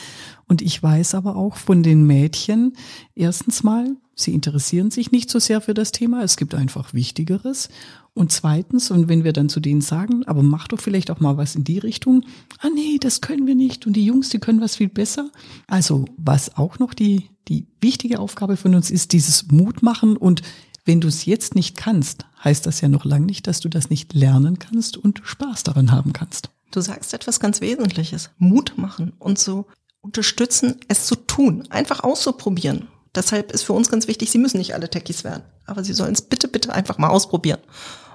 Und 0.49 0.63
ich 0.63 0.81
weiß 0.81 1.15
aber 1.15 1.37
auch 1.37 1.57
von 1.57 1.83
den 1.83 2.07
Mädchen, 2.07 2.75
erstens 3.15 3.65
mal, 3.65 3.97
sie 4.15 4.33
interessieren 4.33 4.91
sich 4.91 5.11
nicht 5.11 5.29
so 5.29 5.41
sehr 5.41 5.61
für 5.61 5.75
das 5.75 5.91
Thema. 5.91 6.23
Es 6.23 6.37
gibt 6.37 6.55
einfach 6.55 6.95
Wichtigeres. 6.95 7.69
Und 8.15 8.33
zweitens, 8.33 8.91
und 8.91 9.09
wenn 9.09 9.25
wir 9.25 9.33
dann 9.33 9.49
zu 9.49 9.61
denen 9.61 9.81
sagen, 9.81 10.25
aber 10.27 10.43
mach 10.43 10.69
doch 10.69 10.81
vielleicht 10.81 11.11
auch 11.11 11.21
mal 11.21 11.37
was 11.37 11.57
in 11.57 11.65
die 11.65 11.79
Richtung. 11.79 12.25
Ah, 12.61 12.69
nee, 12.73 12.99
das 13.01 13.21
können 13.21 13.47
wir 13.47 13.57
nicht. 13.57 13.87
Und 13.87 13.95
die 13.95 14.07
Jungs, 14.07 14.29
die 14.29 14.39
können 14.39 14.61
was 14.61 14.77
viel 14.77 14.89
besser. 14.89 15.31
Also, 15.67 16.05
was 16.17 16.57
auch 16.57 16.79
noch 16.79 16.95
die, 16.95 17.29
die 17.49 17.67
wichtige 17.81 18.21
Aufgabe 18.21 18.57
von 18.57 18.75
uns 18.75 18.91
ist, 18.91 19.13
dieses 19.13 19.51
Mut 19.51 19.83
machen 19.83 20.17
und 20.17 20.43
wenn 20.87 21.01
du 21.01 21.09
es 21.09 21.25
jetzt 21.25 21.57
nicht 21.57 21.77
kannst, 21.77 22.27
heißt 22.45 22.65
das 22.65 22.81
ja 22.81 22.89
noch 22.89 23.05
lange 23.05 23.27
nicht, 23.27 23.49
dass 23.49 23.59
du 23.59 23.69
das 23.69 23.91
nicht 23.91 24.15
lernen 24.15 24.61
kannst 24.61 24.97
und 24.97 25.21
Spaß 25.25 25.65
daran 25.65 25.91
haben 25.91 26.13
kannst. 26.13 26.51
Du 26.71 26.81
sagst 26.81 27.13
etwas 27.13 27.41
ganz 27.41 27.61
Wesentliches. 27.61 28.31
Mut 28.39 28.75
machen 28.77 29.13
und 29.19 29.37
so 29.39 29.67
unterstützen, 30.07 30.81
es 30.89 31.07
zu 31.07 31.17
tun. 31.17 31.67
Einfach 31.69 32.03
auszuprobieren. 32.05 32.89
Deshalb 33.15 33.51
ist 33.53 33.63
für 33.63 33.73
uns 33.73 33.91
ganz 33.91 34.09
wichtig, 34.09 34.31
sie 34.31 34.39
müssen 34.39 34.59
nicht 34.59 34.75
alle 34.75 34.89
Techies 34.89 35.25
werden. 35.25 35.43
Aber 35.67 35.83
sie 35.83 35.95
sollen 35.95 36.13
es 36.13 36.23
bitte, 36.23 36.49
bitte 36.49 36.73
einfach 36.73 36.99
mal 36.99 37.09
ausprobieren. 37.09 37.61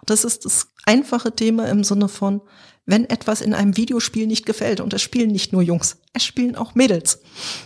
Das 0.06 0.24
ist 0.24 0.46
das 0.46 0.68
einfache 0.86 1.36
Thema 1.36 1.68
im 1.68 1.84
Sinne 1.84 2.08
von, 2.08 2.42
wenn 2.86 3.10
etwas 3.10 3.42
in 3.42 3.54
einem 3.54 3.78
Videospiel 3.78 4.26
nicht 4.26 4.46
gefällt, 4.46 4.80
und 4.80 4.94
es 4.94 5.02
spielen 5.02 5.32
nicht 5.32 5.54
nur 5.54 5.62
Jungs, 5.62 5.98
es 6.14 6.24
spielen 6.24 6.56
auch 6.56 6.74
Mädels. 6.74 7.20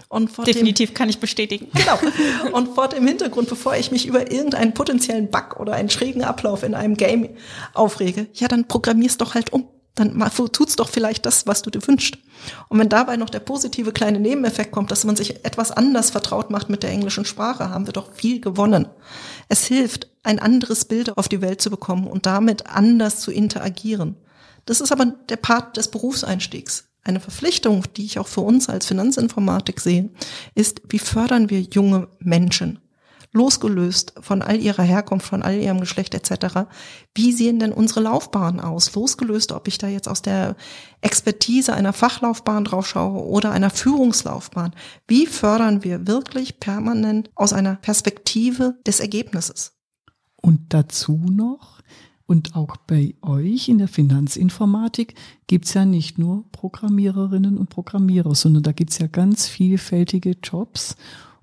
Und 0.10 0.30
vor 0.30 0.44
Definitiv 0.44 0.90
dem, 0.90 0.96
kann 0.96 1.10
ich 1.10 1.20
bestätigen. 1.20 1.68
Genau. 1.74 2.00
Und 2.52 2.76
vor 2.76 2.90
dem 2.90 3.08
Hintergrund, 3.08 3.48
bevor 3.48 3.76
ich 3.78 3.92
mich 3.92 4.06
über 4.06 4.32
irgendeinen 4.32 4.74
potenziellen 4.74 5.30
Bug 5.30 5.58
oder 5.60 5.74
einen 5.74 5.90
schrägen 5.90 6.24
Ablauf 6.24 6.64
in 6.64 6.74
einem 6.74 6.96
Game 6.96 7.30
aufrege, 7.74 8.28
ja, 8.34 8.48
dann 8.48 8.68
programmier's 8.68 9.18
doch 9.18 9.36
halt 9.36 9.54
um. 9.54 9.70
Dann 9.96 10.22
tut's 10.52 10.76
doch 10.76 10.90
vielleicht 10.90 11.26
das, 11.26 11.48
was 11.48 11.62
du 11.62 11.70
dir 11.70 11.86
wünschst. 11.88 12.18
Und 12.68 12.80
wenn 12.80 12.90
dabei 12.90 13.16
noch 13.18 13.30
der 13.30 13.40
positive 13.40 13.94
kleine 13.94 14.20
Nebeneffekt 14.20 14.72
kommt, 14.72 14.92
dass 14.92 15.06
man 15.06 15.16
sich 15.16 15.46
etwas 15.46 15.72
anders 15.72 16.10
vertraut 16.10 16.50
macht 16.50 16.70
mit 16.70 16.84
der 16.84 16.92
englischen 16.92 17.26
Sprache, 17.26 17.70
haben 17.70 17.88
wir 17.88 17.94
doch 17.94 18.12
viel 18.14 18.42
gewonnen. 18.42 18.88
Es 19.48 19.66
hilft, 19.66 20.10
ein 20.24 20.40
anderes 20.40 20.86
Bild 20.86 21.18
auf 21.18 21.30
die 21.30 21.42
Welt 21.42 21.62
zu 21.62 21.70
bekommen 21.70 22.08
und 22.08 22.26
damit 22.26 22.68
anders 22.68 23.22
zu 23.22 23.32
interagieren. 23.32 24.18
Das 24.66 24.82
ist 24.82 24.92
aber 24.92 25.06
der 25.06 25.38
Part 25.38 25.78
des 25.78 25.90
Berufseinstiegs. 25.90 26.86
Eine 27.04 27.20
Verpflichtung, 27.20 27.84
die 27.96 28.06
ich 28.06 28.18
auch 28.18 28.28
für 28.28 28.42
uns 28.42 28.68
als 28.68 28.88
Finanzinformatik 28.88 29.80
sehe, 29.80 30.10
ist, 30.56 30.82
wie 30.90 31.00
fördern 31.00 31.52
wir 31.52 31.62
junge 31.62 32.08
Menschen? 32.20 32.80
Losgelöst 33.36 34.14
von 34.20 34.42
all 34.42 34.60
ihrer 34.60 34.84
Herkunft, 34.84 35.28
von 35.28 35.44
all 35.44 35.56
ihrem 35.56 35.80
Geschlecht 35.82 36.16
etc. 36.16 36.68
Wie 37.14 37.32
sehen 37.32 37.60
denn 37.60 37.74
unsere 37.74 38.00
Laufbahnen 38.00 38.60
aus? 38.60 38.96
Losgelöst, 38.96 39.52
ob 39.52 39.68
ich 39.68 39.78
da 39.78 39.88
jetzt 39.88 40.08
aus 40.08 40.22
der 40.22 40.56
Expertise 41.02 41.74
einer 41.74 41.94
Fachlaufbahn 41.94 42.66
drauf 42.66 42.88
schaue 42.88 43.24
oder 43.26 43.52
einer 43.52 43.70
Führungslaufbahn. 43.70 44.74
Wie 45.08 45.28
fördern 45.28 45.84
wir 45.84 46.08
wirklich 46.08 46.60
permanent 46.60 47.30
aus 47.36 47.54
einer 47.54 47.76
Perspektive 47.76 48.80
des 48.88 49.00
Ergebnisses? 49.00 49.74
Und 50.42 50.74
dazu 50.74 51.22
noch, 51.30 51.82
und 52.28 52.56
auch 52.56 52.78
bei 52.78 53.16
euch 53.22 53.70
in 53.70 53.78
der 53.78 53.88
Finanzinformatik 53.88 55.14
gibt's 55.46 55.76
ja 55.76 55.86
nicht 55.86 56.18
nur 56.18 56.50
Programmiererinnen 56.52 57.58
und 57.58 57.70
Programmierer, 57.70 58.34
sondern 58.34 58.64
da 58.64 58.72
gibt's 58.72 58.98
ja 58.98 59.08
ganz 59.08 59.48
vielfältige 59.48 60.36
Jobs. 60.42 60.96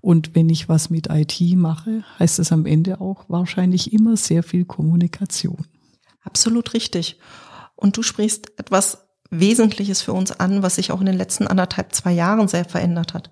Und 0.02 0.34
wenn 0.34 0.50
ich 0.50 0.68
was 0.68 0.90
mit 0.90 1.08
IT 1.10 1.40
mache, 1.56 2.04
heißt 2.18 2.40
es 2.40 2.50
am 2.50 2.66
Ende 2.66 3.00
auch 3.00 3.24
wahrscheinlich 3.28 3.92
immer 3.92 4.16
sehr 4.16 4.42
viel 4.42 4.64
Kommunikation. 4.64 5.64
Absolut 6.22 6.74
richtig. 6.74 7.20
Und 7.76 7.96
du 7.96 8.02
sprichst 8.02 8.58
etwas 8.58 9.06
Wesentliches 9.30 10.02
für 10.02 10.12
uns 10.12 10.32
an, 10.32 10.62
was 10.62 10.74
sich 10.74 10.90
auch 10.90 10.98
in 10.98 11.06
den 11.06 11.16
letzten 11.16 11.46
anderthalb, 11.46 11.94
zwei 11.94 12.12
Jahren 12.12 12.48
sehr 12.48 12.64
verändert 12.64 13.14
hat. 13.14 13.30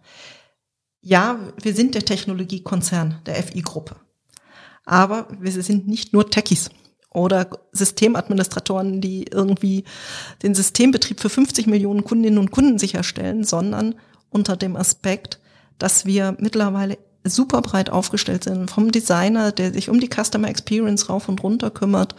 Ja, 1.02 1.40
wir 1.60 1.74
sind 1.74 1.96
der 1.96 2.04
Technologiekonzern 2.04 3.20
der 3.26 3.34
FI-Gruppe. 3.42 3.96
Aber 4.84 5.26
wir 5.40 5.50
sind 5.50 5.88
nicht 5.88 6.12
nur 6.12 6.30
Techies 6.30 6.70
oder 7.12 7.50
Systemadministratoren, 7.72 9.00
die 9.00 9.24
irgendwie 9.24 9.84
den 10.44 10.54
Systembetrieb 10.54 11.18
für 11.18 11.30
50 11.30 11.66
Millionen 11.66 12.04
Kundinnen 12.04 12.38
und 12.38 12.52
Kunden 12.52 12.78
sicherstellen, 12.78 13.42
sondern 13.42 13.96
unter 14.28 14.56
dem 14.56 14.76
Aspekt, 14.76 15.40
dass 15.80 16.06
wir 16.06 16.36
mittlerweile 16.38 16.98
super 17.24 17.60
breit 17.60 17.90
aufgestellt 17.90 18.44
sind, 18.44 18.70
vom 18.70 18.92
Designer, 18.92 19.52
der 19.52 19.72
sich 19.72 19.90
um 19.90 20.00
die 20.00 20.08
Customer 20.08 20.48
Experience 20.48 21.08
rauf 21.08 21.28
und 21.28 21.42
runter 21.42 21.70
kümmert, 21.70 22.14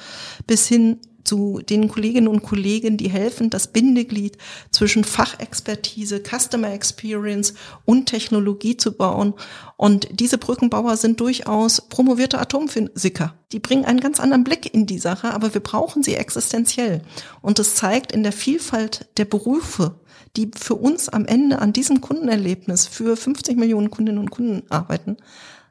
bis 0.45 0.67
hin 0.67 0.99
zu 1.23 1.61
den 1.61 1.87
Kolleginnen 1.87 2.27
und 2.27 2.43
Kollegen, 2.43 2.97
die 2.97 3.09
helfen, 3.09 3.49
das 3.49 3.67
Bindeglied 3.67 4.37
zwischen 4.71 5.03
Fachexpertise, 5.03 6.21
Customer 6.21 6.71
Experience 6.73 7.53
und 7.85 8.07
Technologie 8.07 8.77
zu 8.77 8.91
bauen. 8.91 9.33
Und 9.77 10.07
diese 10.11 10.37
Brückenbauer 10.37 10.97
sind 10.97 11.19
durchaus 11.19 11.81
promovierte 11.81 12.39
Atomphysiker. 12.39 13.35
Die 13.51 13.59
bringen 13.59 13.85
einen 13.85 13.99
ganz 13.99 14.19
anderen 14.19 14.43
Blick 14.43 14.73
in 14.73 14.85
die 14.85 14.99
Sache, 14.99 15.33
aber 15.33 15.53
wir 15.53 15.61
brauchen 15.61 16.03
sie 16.03 16.15
existenziell. 16.15 17.01
Und 17.41 17.59
es 17.59 17.75
zeigt 17.75 18.11
in 18.11 18.23
der 18.23 18.31
Vielfalt 18.31 19.07
der 19.17 19.25
Berufe, 19.25 19.95
die 20.35 20.51
für 20.55 20.75
uns 20.75 21.09
am 21.09 21.25
Ende 21.25 21.59
an 21.59 21.73
diesem 21.73 22.01
Kundenerlebnis 22.01 22.87
für 22.87 23.17
50 23.17 23.57
Millionen 23.57 23.91
Kundinnen 23.91 24.19
und 24.19 24.31
Kunden 24.31 24.63
arbeiten, 24.69 25.17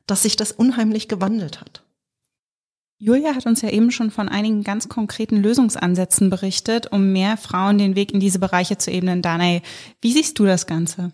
dass 0.06 0.22
sich 0.22 0.36
das 0.36 0.52
unheimlich 0.52 1.08
gewandelt 1.08 1.60
hat. 1.60 1.82
Julia 3.02 3.34
hat 3.34 3.46
uns 3.46 3.62
ja 3.62 3.70
eben 3.70 3.90
schon 3.90 4.10
von 4.10 4.28
einigen 4.28 4.62
ganz 4.62 4.90
konkreten 4.90 5.36
Lösungsansätzen 5.36 6.28
berichtet, 6.28 6.92
um 6.92 7.12
mehr 7.12 7.38
Frauen 7.38 7.78
den 7.78 7.96
Weg 7.96 8.12
in 8.12 8.20
diese 8.20 8.38
Bereiche 8.38 8.76
zu 8.76 8.90
ebnen. 8.90 9.22
Danae, 9.22 9.62
wie 10.02 10.12
siehst 10.12 10.38
du 10.38 10.44
das 10.44 10.66
Ganze? 10.66 11.12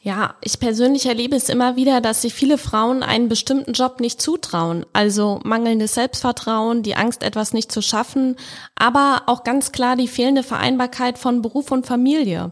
Ja, 0.00 0.34
ich 0.42 0.58
persönlich 0.58 1.06
erlebe 1.06 1.36
es 1.36 1.48
immer 1.48 1.76
wieder, 1.76 2.00
dass 2.00 2.22
sich 2.22 2.34
viele 2.34 2.58
Frauen 2.58 3.04
einen 3.04 3.28
bestimmten 3.28 3.72
Job 3.72 4.00
nicht 4.00 4.20
zutrauen. 4.20 4.86
Also 4.92 5.40
mangelndes 5.44 5.94
Selbstvertrauen, 5.94 6.82
die 6.82 6.96
Angst, 6.96 7.22
etwas 7.22 7.52
nicht 7.52 7.70
zu 7.70 7.82
schaffen, 7.82 8.34
aber 8.74 9.22
auch 9.26 9.44
ganz 9.44 9.70
klar 9.70 9.94
die 9.94 10.08
fehlende 10.08 10.42
Vereinbarkeit 10.42 11.18
von 11.18 11.40
Beruf 11.40 11.70
und 11.70 11.86
Familie. 11.86 12.50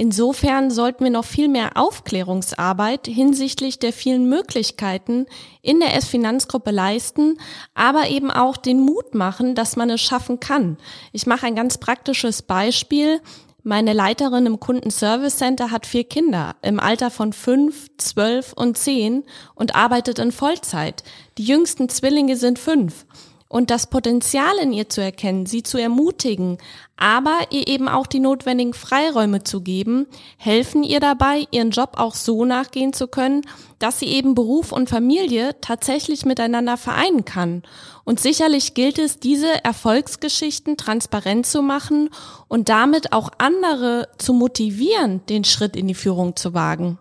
Insofern 0.00 0.70
sollten 0.70 1.02
wir 1.02 1.10
noch 1.10 1.24
viel 1.24 1.48
mehr 1.48 1.72
Aufklärungsarbeit 1.74 3.08
hinsichtlich 3.08 3.80
der 3.80 3.92
vielen 3.92 4.28
Möglichkeiten 4.28 5.26
in 5.60 5.80
der 5.80 5.96
S-Finanzgruppe 5.96 6.70
leisten, 6.70 7.36
aber 7.74 8.06
eben 8.06 8.30
auch 8.30 8.56
den 8.56 8.78
Mut 8.78 9.16
machen, 9.16 9.56
dass 9.56 9.74
man 9.74 9.90
es 9.90 10.00
schaffen 10.00 10.38
kann. 10.38 10.76
Ich 11.10 11.26
mache 11.26 11.46
ein 11.46 11.56
ganz 11.56 11.78
praktisches 11.78 12.42
Beispiel. 12.42 13.20
Meine 13.64 13.92
Leiterin 13.92 14.46
im 14.46 14.60
Kundenservice 14.60 15.36
Center 15.36 15.72
hat 15.72 15.84
vier 15.84 16.04
Kinder 16.04 16.54
im 16.62 16.78
Alter 16.78 17.10
von 17.10 17.32
fünf, 17.32 17.88
zwölf 17.96 18.52
und 18.52 18.78
zehn 18.78 19.24
und 19.56 19.74
arbeitet 19.74 20.20
in 20.20 20.30
Vollzeit. 20.30 21.02
Die 21.38 21.44
jüngsten 21.44 21.88
Zwillinge 21.88 22.36
sind 22.36 22.60
fünf 22.60 23.04
und 23.48 23.70
das 23.70 23.88
Potenzial 23.88 24.58
in 24.62 24.72
ihr 24.72 24.88
zu 24.88 25.00
erkennen, 25.00 25.46
sie 25.46 25.62
zu 25.62 25.78
ermutigen, 25.78 26.58
aber 26.96 27.38
ihr 27.50 27.66
eben 27.66 27.88
auch 27.88 28.06
die 28.06 28.20
notwendigen 28.20 28.74
Freiräume 28.74 29.42
zu 29.42 29.62
geben, 29.62 30.06
helfen 30.36 30.82
ihr 30.82 31.00
dabei, 31.00 31.46
ihren 31.50 31.70
Job 31.70 31.92
auch 31.96 32.14
so 32.14 32.44
nachgehen 32.44 32.92
zu 32.92 33.08
können, 33.08 33.42
dass 33.78 33.98
sie 33.98 34.06
eben 34.06 34.34
Beruf 34.34 34.72
und 34.72 34.90
Familie 34.90 35.56
tatsächlich 35.60 36.26
miteinander 36.26 36.76
vereinen 36.76 37.24
kann. 37.24 37.62
Und 38.04 38.20
sicherlich 38.20 38.74
gilt 38.74 38.98
es, 38.98 39.18
diese 39.18 39.64
Erfolgsgeschichten 39.64 40.76
transparent 40.76 41.46
zu 41.46 41.62
machen 41.62 42.10
und 42.48 42.68
damit 42.68 43.12
auch 43.12 43.30
andere 43.38 44.08
zu 44.18 44.32
motivieren, 44.32 45.24
den 45.26 45.44
Schritt 45.44 45.76
in 45.76 45.86
die 45.86 45.94
Führung 45.94 46.36
zu 46.36 46.52
wagen. 46.52 46.98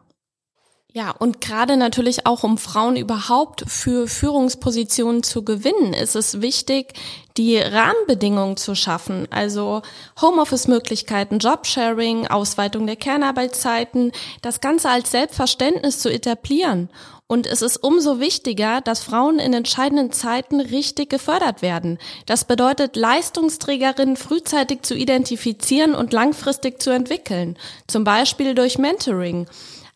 Ja, 0.98 1.12
und 1.12 1.42
gerade 1.42 1.78
natürlich 1.78 2.26
auch, 2.26 2.44
um 2.44 2.58
Frauen 2.58 2.96
überhaupt 2.96 3.64
für 3.68 4.08
Führungspositionen 4.08 5.22
zu 5.22 5.46
gewinnen, 5.46 5.94
ist 5.94 6.16
es 6.16 6.42
wichtig, 6.42 6.94
die 7.38 7.60
Rahmenbedingungen 7.60 8.58
zu 8.58 8.74
schaffen. 8.74 9.28
Also 9.30 9.84
Homeoffice-Möglichkeiten, 10.20 11.38
Jobsharing, 11.38 12.26
Ausweitung 12.26 12.88
der 12.88 12.96
Kernarbeitszeiten, 12.96 14.12
das 14.42 14.60
Ganze 14.60 14.90
als 14.90 15.12
Selbstverständnis 15.12 16.00
zu 16.00 16.12
etablieren. 16.12 16.90
Und 17.28 17.46
es 17.46 17.62
ist 17.62 17.78
umso 17.78 18.20
wichtiger, 18.20 18.82
dass 18.82 19.04
Frauen 19.04 19.38
in 19.38 19.54
entscheidenden 19.54 20.12
Zeiten 20.12 20.62
richtig 20.62 21.12
gefördert 21.12 21.62
werden. 21.62 22.00
Das 22.26 22.46
bedeutet, 22.46 22.96
Leistungsträgerinnen 22.96 24.16
frühzeitig 24.16 24.82
zu 24.82 24.96
identifizieren 24.96 25.94
und 25.94 26.12
langfristig 26.12 26.82
zu 26.82 26.90
entwickeln. 26.90 27.56
Zum 27.86 28.04
Beispiel 28.04 28.56
durch 28.56 28.80
Mentoring. 28.80 29.46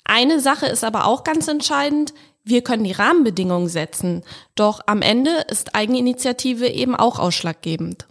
Eine 0.04 0.40
Sache 0.40 0.66
ist 0.66 0.84
aber 0.84 1.06
auch 1.06 1.24
ganz 1.24 1.48
entscheidend. 1.48 2.14
Wir 2.44 2.64
können 2.64 2.84
die 2.84 2.92
Rahmenbedingungen 2.92 3.70
setzen. 3.70 4.24
Doch 4.56 4.82
am 4.88 5.02
Ende 5.02 5.32
ist 5.50 5.76
Eigeninitiative 5.76 6.68
eben 6.68 6.96
auch 6.96 7.20
ausschlaggebend. 7.20 8.08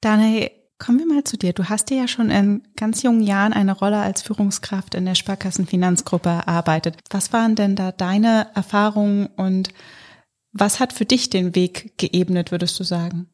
Daniel, 0.00 0.50
kommen 0.78 0.98
wir 0.98 1.06
mal 1.06 1.24
zu 1.24 1.36
dir. 1.36 1.52
Du 1.52 1.68
hast 1.68 1.90
dir 1.90 1.96
ja 1.96 2.08
schon 2.08 2.30
in 2.30 2.62
ganz 2.76 3.02
jungen 3.02 3.22
Jahren 3.22 3.52
eine 3.52 3.72
Rolle 3.72 3.98
als 3.98 4.22
Führungskraft 4.22 4.94
in 4.94 5.06
der 5.06 5.14
Sparkassenfinanzgruppe 5.14 6.28
erarbeitet. 6.28 6.96
Was 7.10 7.32
waren 7.32 7.54
denn 7.54 7.76
da 7.76 7.92
deine 7.92 8.48
Erfahrungen 8.54 9.26
und 9.36 9.70
was 10.52 10.80
hat 10.80 10.92
für 10.92 11.04
dich 11.04 11.30
den 11.30 11.54
Weg 11.54 11.98
geebnet, 11.98 12.50
würdest 12.50 12.78
du 12.80 12.84
sagen? 12.84 13.28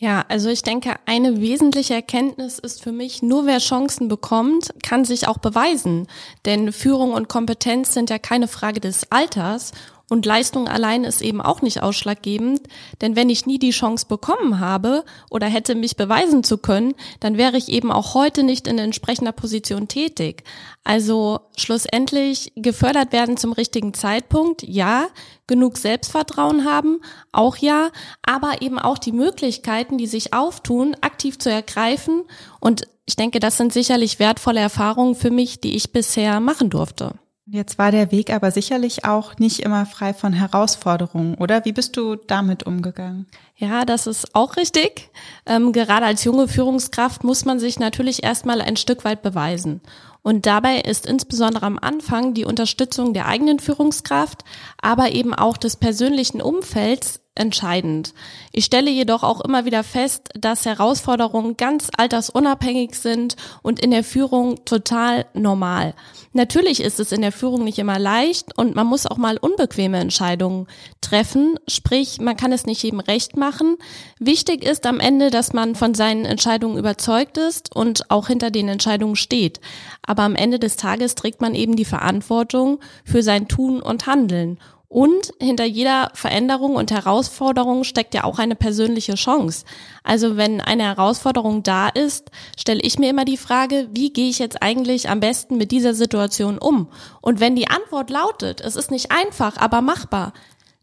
Ja, 0.00 0.24
also 0.28 0.48
ich 0.48 0.62
denke, 0.62 0.94
eine 1.06 1.40
wesentliche 1.40 1.94
Erkenntnis 1.94 2.60
ist 2.60 2.84
für 2.84 2.92
mich, 2.92 3.20
nur 3.20 3.46
wer 3.46 3.58
Chancen 3.58 4.06
bekommt, 4.06 4.72
kann 4.84 5.04
sich 5.04 5.26
auch 5.26 5.38
beweisen. 5.38 6.06
Denn 6.44 6.72
Führung 6.72 7.12
und 7.12 7.28
Kompetenz 7.28 7.94
sind 7.94 8.08
ja 8.08 8.20
keine 8.20 8.46
Frage 8.46 8.78
des 8.78 9.10
Alters 9.10 9.72
und 10.10 10.24
Leistung 10.24 10.68
allein 10.68 11.04
ist 11.04 11.20
eben 11.20 11.40
auch 11.40 11.60
nicht 11.60 11.82
ausschlaggebend, 11.82 12.62
denn 13.00 13.14
wenn 13.14 13.28
ich 13.28 13.46
nie 13.46 13.58
die 13.58 13.70
Chance 13.70 14.06
bekommen 14.08 14.58
habe 14.58 15.04
oder 15.30 15.46
hätte 15.46 15.74
mich 15.74 15.96
beweisen 15.96 16.44
zu 16.44 16.58
können, 16.58 16.94
dann 17.20 17.36
wäre 17.36 17.56
ich 17.56 17.68
eben 17.68 17.92
auch 17.92 18.14
heute 18.14 18.42
nicht 18.42 18.66
in 18.66 18.78
entsprechender 18.78 19.32
Position 19.32 19.86
tätig. 19.86 20.44
Also 20.82 21.40
schlussendlich 21.56 22.52
gefördert 22.56 23.12
werden 23.12 23.36
zum 23.36 23.52
richtigen 23.52 23.92
Zeitpunkt, 23.92 24.62
ja, 24.62 25.08
genug 25.46 25.76
Selbstvertrauen 25.76 26.64
haben, 26.64 27.00
auch 27.32 27.56
ja, 27.56 27.90
aber 28.22 28.62
eben 28.62 28.78
auch 28.78 28.98
die 28.98 29.12
Möglichkeiten, 29.12 29.98
die 29.98 30.06
sich 30.06 30.32
auftun, 30.32 30.96
aktiv 31.00 31.38
zu 31.38 31.50
ergreifen 31.50 32.24
und 32.60 32.86
ich 33.04 33.16
denke, 33.16 33.40
das 33.40 33.56
sind 33.56 33.72
sicherlich 33.72 34.18
wertvolle 34.18 34.60
Erfahrungen 34.60 35.14
für 35.14 35.30
mich, 35.30 35.62
die 35.62 35.76
ich 35.76 35.92
bisher 35.92 36.40
machen 36.40 36.68
durfte. 36.68 37.14
Jetzt 37.50 37.78
war 37.78 37.90
der 37.90 38.12
Weg 38.12 38.30
aber 38.30 38.50
sicherlich 38.50 39.06
auch 39.06 39.38
nicht 39.38 39.60
immer 39.60 39.86
frei 39.86 40.12
von 40.12 40.34
Herausforderungen, 40.34 41.34
oder? 41.36 41.64
Wie 41.64 41.72
bist 41.72 41.96
du 41.96 42.14
damit 42.14 42.64
umgegangen? 42.64 43.26
Ja, 43.56 43.86
das 43.86 44.06
ist 44.06 44.34
auch 44.34 44.56
richtig. 44.56 45.08
Ähm, 45.46 45.72
gerade 45.72 46.04
als 46.04 46.24
junge 46.24 46.46
Führungskraft 46.46 47.24
muss 47.24 47.46
man 47.46 47.58
sich 47.58 47.78
natürlich 47.78 48.22
erstmal 48.22 48.60
ein 48.60 48.76
Stück 48.76 49.02
weit 49.06 49.22
beweisen. 49.22 49.80
Und 50.20 50.44
dabei 50.44 50.80
ist 50.80 51.06
insbesondere 51.06 51.64
am 51.64 51.78
Anfang 51.78 52.34
die 52.34 52.44
Unterstützung 52.44 53.14
der 53.14 53.26
eigenen 53.26 53.60
Führungskraft, 53.60 54.44
aber 54.82 55.12
eben 55.12 55.32
auch 55.32 55.56
des 55.56 55.76
persönlichen 55.76 56.42
Umfelds 56.42 57.20
entscheidend. 57.38 58.14
Ich 58.52 58.64
stelle 58.64 58.90
jedoch 58.90 59.22
auch 59.22 59.40
immer 59.40 59.64
wieder 59.64 59.84
fest, 59.84 60.28
dass 60.34 60.66
Herausforderungen 60.66 61.56
ganz 61.56 61.88
altersunabhängig 61.96 62.94
sind 62.94 63.36
und 63.62 63.80
in 63.80 63.90
der 63.90 64.04
Führung 64.04 64.64
total 64.64 65.26
normal. 65.34 65.94
Natürlich 66.32 66.80
ist 66.80 67.00
es 67.00 67.12
in 67.12 67.22
der 67.22 67.32
Führung 67.32 67.64
nicht 67.64 67.78
immer 67.78 67.98
leicht 67.98 68.56
und 68.56 68.74
man 68.74 68.86
muss 68.86 69.06
auch 69.06 69.16
mal 69.16 69.38
unbequeme 69.38 69.98
Entscheidungen 69.98 70.66
treffen, 71.00 71.58
sprich 71.66 72.20
man 72.20 72.36
kann 72.36 72.52
es 72.52 72.66
nicht 72.66 72.82
jedem 72.82 73.00
recht 73.00 73.36
machen. 73.36 73.76
Wichtig 74.18 74.64
ist 74.64 74.86
am 74.86 75.00
Ende, 75.00 75.30
dass 75.30 75.52
man 75.52 75.74
von 75.74 75.94
seinen 75.94 76.24
Entscheidungen 76.24 76.78
überzeugt 76.78 77.38
ist 77.38 77.74
und 77.74 78.10
auch 78.10 78.28
hinter 78.28 78.50
den 78.50 78.68
Entscheidungen 78.68 79.16
steht. 79.16 79.60
Aber 80.02 80.22
am 80.22 80.34
Ende 80.34 80.58
des 80.58 80.76
Tages 80.76 81.14
trägt 81.14 81.40
man 81.40 81.54
eben 81.54 81.76
die 81.76 81.84
Verantwortung 81.84 82.80
für 83.04 83.22
sein 83.22 83.48
Tun 83.48 83.80
und 83.80 84.06
Handeln. 84.06 84.58
Und 84.90 85.32
hinter 85.38 85.66
jeder 85.66 86.10
Veränderung 86.14 86.74
und 86.74 86.90
Herausforderung 86.90 87.84
steckt 87.84 88.14
ja 88.14 88.24
auch 88.24 88.38
eine 88.38 88.56
persönliche 88.56 89.16
Chance. 89.16 89.66
Also 90.02 90.38
wenn 90.38 90.62
eine 90.62 90.84
Herausforderung 90.84 91.62
da 91.62 91.88
ist, 91.88 92.30
stelle 92.58 92.80
ich 92.80 92.98
mir 92.98 93.10
immer 93.10 93.26
die 93.26 93.36
Frage, 93.36 93.88
wie 93.92 94.10
gehe 94.14 94.30
ich 94.30 94.38
jetzt 94.38 94.62
eigentlich 94.62 95.10
am 95.10 95.20
besten 95.20 95.58
mit 95.58 95.72
dieser 95.72 95.92
Situation 95.92 96.56
um? 96.56 96.88
Und 97.20 97.38
wenn 97.38 97.54
die 97.54 97.68
Antwort 97.68 98.08
lautet, 98.08 98.62
es 98.62 98.76
ist 98.76 98.90
nicht 98.90 99.12
einfach, 99.12 99.58
aber 99.58 99.82
machbar, 99.82 100.32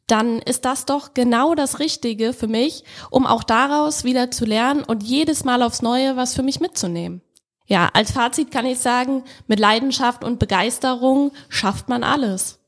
dann 0.06 0.40
ist 0.40 0.66
das 0.66 0.86
doch 0.86 1.16
genau 1.16 1.56
das 1.56 1.80
Richtige 1.80 2.34
für 2.34 2.48
mich, 2.48 2.84
um 3.10 3.26
auch 3.26 3.44
daraus 3.44 4.04
wieder 4.04 4.30
zu 4.30 4.46
lernen 4.46 4.84
und 4.84 5.02
jedes 5.02 5.44
Mal 5.46 5.64
aufs 5.64 5.82
Neue 5.82 6.16
was 6.16 6.36
für 6.36 6.44
mich 6.44 6.60
mitzunehmen. 6.60 7.22
Ja, 7.66 7.90
als 7.94 8.12
Fazit 8.12 8.52
kann 8.52 8.68
ich 8.68 8.78
sagen, 8.78 9.24
mit 9.48 9.60
Leidenschaft 9.60 10.24
und 10.24 10.38
Begeisterung 10.38 11.32
schafft 11.50 11.90
man 11.90 12.04
alles. 12.04 12.60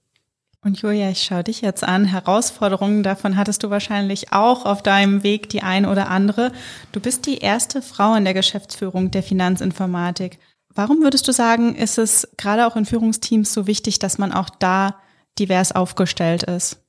Und 0.67 0.81
Julia, 0.81 1.09
ich 1.09 1.23
schaue 1.23 1.45
dich 1.45 1.61
jetzt 1.61 1.85
an. 1.85 2.03
Herausforderungen, 2.03 3.01
davon 3.01 3.37
hattest 3.37 3.63
du 3.63 3.69
wahrscheinlich 3.69 4.33
auch 4.33 4.65
auf 4.65 4.83
deinem 4.83 5.23
Weg 5.23 5.47
die 5.47 5.63
ein 5.63 5.85
oder 5.85 6.09
andere. 6.09 6.51
Du 6.91 6.99
bist 6.99 7.25
die 7.25 7.37
erste 7.37 7.81
Frau 7.81 8.15
in 8.15 8.25
der 8.25 8.33
Geschäftsführung 8.33 9.09
der 9.09 9.23
Finanzinformatik. 9.23 10.39
Warum 10.75 11.01
würdest 11.03 11.25
du 11.25 11.31
sagen, 11.31 11.73
ist 11.73 11.97
es 11.97 12.27
gerade 12.35 12.67
auch 12.67 12.75
in 12.75 12.83
Führungsteams 12.83 13.53
so 13.53 13.65
wichtig, 13.65 13.99
dass 13.99 14.17
man 14.17 14.33
auch 14.33 14.49
da 14.49 14.97
divers 15.39 15.71
aufgestellt 15.71 16.43
ist? 16.43 16.83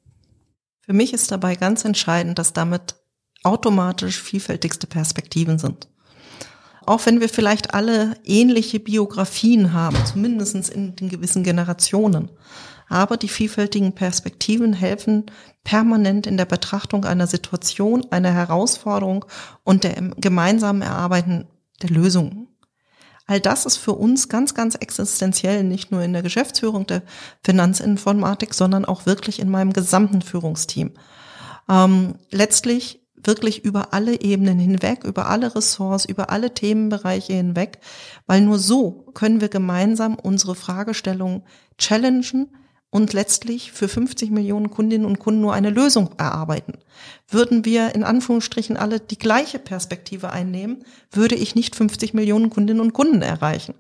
Für 0.80 0.92
mich 0.92 1.12
ist 1.12 1.30
dabei 1.30 1.54
ganz 1.54 1.84
entscheidend, 1.84 2.40
dass 2.40 2.52
damit 2.52 2.96
automatisch 3.44 4.20
vielfältigste 4.20 4.88
Perspektiven 4.88 5.60
sind. 5.60 5.86
Auch 6.84 7.06
wenn 7.06 7.20
wir 7.20 7.28
vielleicht 7.28 7.74
alle 7.74 8.16
ähnliche 8.24 8.80
Biografien 8.80 9.72
haben, 9.72 10.04
zumindest 10.04 10.68
in 10.68 10.96
den 10.96 11.10
gewissen 11.10 11.44
Generationen, 11.44 12.28
aber 12.88 13.16
die 13.16 13.28
vielfältigen 13.28 13.94
Perspektiven 13.94 14.72
helfen 14.72 15.26
permanent 15.64 16.26
in 16.26 16.36
der 16.36 16.46
Betrachtung 16.46 17.04
einer 17.04 17.26
Situation, 17.26 18.06
einer 18.10 18.32
Herausforderung 18.32 19.24
und 19.64 19.84
der 19.84 19.94
gemeinsamen 20.16 20.82
Erarbeiten 20.82 21.46
der 21.82 21.90
Lösungen. 21.90 22.48
All 23.26 23.40
das 23.40 23.66
ist 23.66 23.76
für 23.76 23.92
uns 23.92 24.30
ganz, 24.30 24.54
ganz 24.54 24.74
existenziell, 24.74 25.62
nicht 25.62 25.92
nur 25.92 26.02
in 26.02 26.14
der 26.14 26.22
Geschäftsführung 26.22 26.86
der 26.86 27.02
Finanzinformatik, 27.44 28.54
sondern 28.54 28.86
auch 28.86 29.04
wirklich 29.04 29.38
in 29.38 29.50
meinem 29.50 29.74
gesamten 29.74 30.22
Führungsteam. 30.22 30.92
Ähm, 31.68 32.14
letztlich 32.30 33.06
wirklich 33.22 33.64
über 33.64 33.92
alle 33.92 34.20
Ebenen 34.22 34.58
hinweg, 34.58 35.04
über 35.04 35.28
alle 35.28 35.54
Ressorts, 35.54 36.06
über 36.06 36.30
alle 36.30 36.54
Themenbereiche 36.54 37.34
hinweg, 37.34 37.80
weil 38.26 38.40
nur 38.40 38.58
so 38.58 39.04
können 39.12 39.42
wir 39.42 39.48
gemeinsam 39.48 40.14
unsere 40.14 40.54
Fragestellungen 40.54 41.42
challengen, 41.76 42.48
und 42.90 43.12
letztlich 43.12 43.72
für 43.72 43.88
50 43.88 44.30
Millionen 44.30 44.70
Kundinnen 44.70 45.06
und 45.06 45.18
Kunden 45.18 45.40
nur 45.40 45.54
eine 45.54 45.70
Lösung 45.70 46.10
erarbeiten. 46.18 46.78
Würden 47.30 47.66
wir 47.66 47.94
in 47.94 48.04
Anführungsstrichen 48.04 48.78
alle 48.78 49.00
die 49.00 49.18
gleiche 49.18 49.58
Perspektive 49.58 50.30
einnehmen, 50.30 50.84
würde 51.12 51.34
ich 51.34 51.54
nicht 51.54 51.76
50 51.76 52.14
Millionen 52.14 52.48
Kundinnen 52.48 52.80
und 52.80 52.94
Kunden 52.94 53.20
erreichen. 53.20 53.74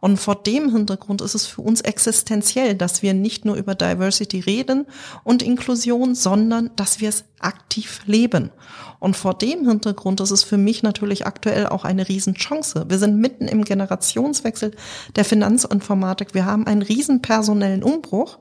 Und 0.00 0.18
vor 0.18 0.34
dem 0.34 0.70
Hintergrund 0.70 1.22
ist 1.22 1.34
es 1.34 1.46
für 1.46 1.62
uns 1.62 1.80
existenziell, 1.80 2.74
dass 2.74 3.00
wir 3.00 3.14
nicht 3.14 3.46
nur 3.46 3.56
über 3.56 3.74
Diversity 3.74 4.40
reden 4.40 4.86
und 5.24 5.42
Inklusion, 5.42 6.14
sondern 6.14 6.70
dass 6.76 7.00
wir 7.00 7.08
es 7.08 7.24
aktiv 7.38 8.02
leben. 8.04 8.50
Und 8.98 9.16
vor 9.16 9.32
dem 9.32 9.66
Hintergrund 9.66 10.20
ist 10.20 10.30
es 10.30 10.44
für 10.44 10.58
mich 10.58 10.82
natürlich 10.82 11.26
aktuell 11.26 11.68
auch 11.68 11.86
eine 11.86 12.06
Riesenchance. 12.06 12.84
Wir 12.88 12.98
sind 12.98 13.16
mitten 13.16 13.48
im 13.48 13.64
Generationswechsel 13.64 14.72
der 15.16 15.24
Finanzinformatik. 15.24 16.34
Wir 16.34 16.44
haben 16.44 16.66
einen 16.66 16.82
riesen 16.82 17.22
personellen 17.22 17.82
Umbruch. 17.82 18.38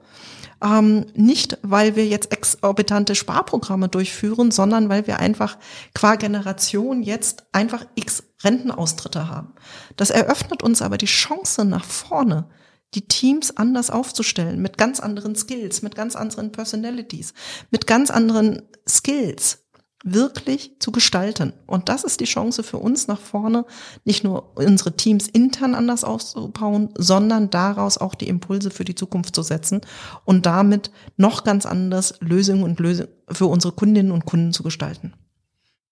Ähm, 0.64 1.06
nicht, 1.14 1.58
weil 1.62 1.96
wir 1.96 2.06
jetzt 2.06 2.34
exorbitante 2.34 3.16
Sparprogramme 3.16 3.88
durchführen, 3.88 4.52
sondern 4.52 4.90
weil 4.90 5.08
wir 5.08 5.20
einfach 5.20 5.58
qua 5.94 6.16
Generation 6.16 7.02
jetzt 7.02 7.46
einfach 7.54 7.86
x 7.96 8.24
Rentenaustritte 8.44 9.30
haben. 9.30 9.54
Das 9.96 10.10
eröffnet 10.10 10.64
uns 10.64 10.82
aber 10.82 10.98
die 10.98 11.06
Chance 11.06 11.66
nach 11.66 11.86
vorne, 11.86 12.50
die 12.94 13.08
Teams 13.08 13.56
anders 13.56 13.90
aufzustellen, 13.90 14.62
mit 14.62 14.78
ganz 14.78 15.00
anderen 15.00 15.36
Skills, 15.36 15.82
mit 15.82 15.96
ganz 15.96 16.16
anderen 16.16 16.52
Personalities, 16.52 17.34
mit 17.70 17.88
ganz 17.88 18.10
anderen 18.10 18.64
Skills 18.88 19.69
wirklich 20.04 20.80
zu 20.80 20.92
gestalten. 20.92 21.54
Und 21.66 21.90
das 21.90 22.04
ist 22.04 22.22
die 22.22 22.26
Chance 22.26 22.64
für 22.64 22.78
uns 22.78 23.08
nach 23.08 23.20
vorne, 23.20 23.66
nicht 24.06 24.24
nur 24.24 24.56
unsere 24.56 24.96
Teams 24.96 25.28
intern 25.28 25.76
anders 25.76 26.04
auszubauen, 26.04 26.90
sondern 26.96 27.50
daraus 27.50 27.98
auch 27.98 28.16
die 28.16 28.30
Impulse 28.30 28.72
für 28.72 28.86
die 28.86 28.96
Zukunft 28.96 29.36
zu 29.36 29.44
setzen 29.44 29.82
und 30.24 30.46
damit 30.46 30.92
noch 31.18 31.44
ganz 31.44 31.66
anders 31.66 32.16
Lösungen 32.22 32.64
und 32.64 32.80
Lösungen 32.80 33.10
für 33.30 33.48
unsere 33.48 33.74
Kundinnen 33.74 34.12
und 34.12 34.26
Kunden 34.26 34.54
zu 34.54 34.64
gestalten. 34.64 35.14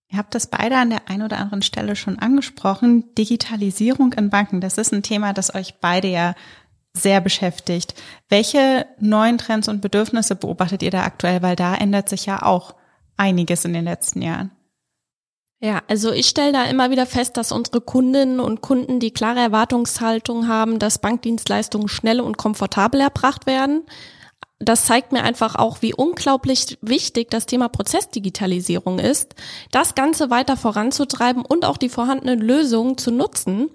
Ihr 0.09 0.17
habt 0.17 0.35
das 0.35 0.47
beide 0.47 0.77
an 0.77 0.89
der 0.89 1.09
einen 1.09 1.23
oder 1.23 1.37
anderen 1.37 1.61
Stelle 1.61 1.97
schon 1.97 2.17
angesprochen. 2.17 3.13
Digitalisierung 3.17 4.13
in 4.13 4.29
Banken, 4.29 4.61
das 4.61 4.77
ist 4.77 4.93
ein 4.93 5.03
Thema, 5.03 5.33
das 5.33 5.53
euch 5.53 5.75
beide 5.81 6.07
ja 6.07 6.33
sehr 6.93 7.19
beschäftigt. 7.19 7.93
Welche 8.29 8.85
neuen 8.99 9.37
Trends 9.37 9.67
und 9.67 9.81
Bedürfnisse 9.81 10.35
beobachtet 10.35 10.81
ihr 10.81 10.91
da 10.91 11.03
aktuell? 11.03 11.41
Weil 11.41 11.57
da 11.57 11.75
ändert 11.75 12.07
sich 12.07 12.25
ja 12.25 12.41
auch 12.41 12.76
einiges 13.17 13.65
in 13.65 13.73
den 13.73 13.83
letzten 13.83 14.21
Jahren. 14.21 14.51
Ja, 15.59 15.81
also 15.87 16.11
ich 16.11 16.27
stelle 16.27 16.53
da 16.53 16.65
immer 16.65 16.91
wieder 16.91 17.07
fest, 17.07 17.35
dass 17.35 17.51
unsere 17.51 17.81
Kundinnen 17.81 18.39
und 18.39 18.61
Kunden 18.61 18.99
die 18.99 19.11
klare 19.11 19.39
Erwartungshaltung 19.39 20.47
haben, 20.47 20.77
dass 20.77 20.99
Bankdienstleistungen 20.99 21.87
schnell 21.87 22.21
und 22.21 22.37
komfortabel 22.37 23.01
erbracht 23.01 23.47
werden. 23.47 23.83
Das 24.59 24.85
zeigt 24.85 25.11
mir 25.11 25.21
einfach 25.21 25.53
auch, 25.53 25.83
wie 25.83 25.93
unglaublich 25.93 26.79
wichtig 26.81 27.29
das 27.29 27.45
Thema 27.45 27.69
Prozessdigitalisierung 27.69 28.97
ist, 28.97 29.35
das 29.71 29.93
Ganze 29.93 30.31
weiter 30.31 30.57
voranzutreiben 30.57 31.45
und 31.45 31.63
auch 31.63 31.77
die 31.77 31.89
vorhandenen 31.89 32.39
Lösungen 32.39 32.97
zu 32.97 33.11
nutzen 33.11 33.69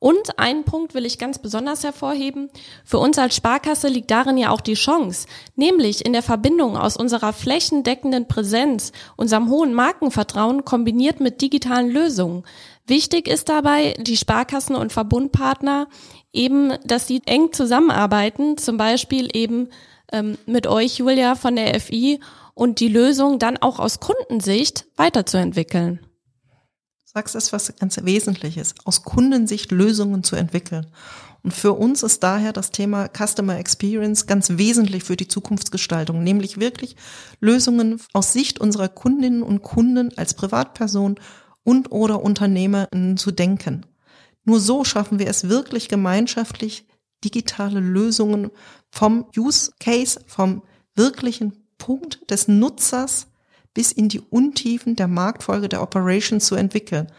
und 0.00 0.38
einen 0.38 0.62
Punkt 0.62 0.94
will 0.94 1.04
ich 1.04 1.18
ganz 1.18 1.40
besonders 1.40 1.82
hervorheben. 1.82 2.50
Für 2.84 2.98
uns 2.98 3.18
als 3.18 3.34
Sparkasse 3.34 3.88
liegt 3.88 4.12
darin 4.12 4.36
ja 4.36 4.50
auch 4.50 4.60
die 4.60 4.74
Chance, 4.74 5.26
nämlich 5.56 6.06
in 6.06 6.12
der 6.12 6.22
Verbindung 6.22 6.76
aus 6.76 6.96
unserer 6.96 7.32
flächendeckenden 7.32 8.28
Präsenz, 8.28 8.92
unserem 9.16 9.50
hohen 9.50 9.74
Markenvertrauen 9.74 10.64
kombiniert 10.64 11.18
mit 11.18 11.40
digitalen 11.40 11.90
Lösungen. 11.90 12.44
Wichtig 12.86 13.26
ist 13.26 13.48
dabei, 13.48 13.94
die 13.98 14.16
Sparkassen 14.16 14.76
und 14.76 14.92
Verbundpartner 14.92 15.88
eben, 16.32 16.74
dass 16.84 17.08
sie 17.08 17.20
eng 17.26 17.52
zusammenarbeiten, 17.52 18.56
zum 18.56 18.76
Beispiel 18.76 19.28
eben 19.36 19.68
ähm, 20.12 20.38
mit 20.46 20.66
euch, 20.66 20.98
Julia, 20.98 21.34
von 21.34 21.56
der 21.56 21.78
FI 21.80 22.20
und 22.54 22.80
die 22.80 22.88
Lösung 22.88 23.38
dann 23.38 23.56
auch 23.56 23.78
aus 23.78 24.00
Kundensicht 24.00 24.86
weiterzuentwickeln 24.96 26.00
sagst 27.18 27.34
es 27.34 27.52
was 27.52 27.74
ganz 27.76 27.98
Wesentliches, 28.04 28.74
aus 28.84 29.02
Kundensicht 29.02 29.72
Lösungen 29.72 30.22
zu 30.22 30.36
entwickeln. 30.36 30.86
Und 31.42 31.52
für 31.52 31.72
uns 31.72 32.02
ist 32.02 32.22
daher 32.22 32.52
das 32.52 32.70
Thema 32.70 33.08
Customer 33.08 33.58
Experience 33.58 34.26
ganz 34.26 34.50
wesentlich 34.50 35.04
für 35.04 35.16
die 35.16 35.26
Zukunftsgestaltung, 35.26 36.22
nämlich 36.22 36.60
wirklich 36.60 36.94
Lösungen 37.40 38.00
aus 38.12 38.32
Sicht 38.32 38.60
unserer 38.60 38.88
Kundinnen 38.88 39.42
und 39.42 39.62
Kunden 39.62 40.16
als 40.16 40.34
Privatperson 40.34 41.16
und 41.64 41.90
oder 41.90 42.22
Unternehmer 42.22 42.88
zu 43.16 43.30
denken. 43.30 43.86
Nur 44.44 44.60
so 44.60 44.84
schaffen 44.84 45.18
wir 45.18 45.28
es 45.28 45.48
wirklich 45.48 45.88
gemeinschaftlich, 45.88 46.86
digitale 47.24 47.80
Lösungen 47.80 48.50
vom 48.90 49.26
Use 49.36 49.72
Case, 49.80 50.20
vom 50.26 50.62
wirklichen 50.94 51.64
Punkt 51.78 52.30
des 52.30 52.48
Nutzers 52.48 53.28
bis 53.74 53.92
in 53.92 54.08
die 54.08 54.20
Untiefen 54.20 54.96
der 54.96 55.08
Marktfolge 55.08 55.68
der 55.68 55.82
Operations 55.82 56.44
zu 56.44 56.54
entwickeln. 56.54 57.12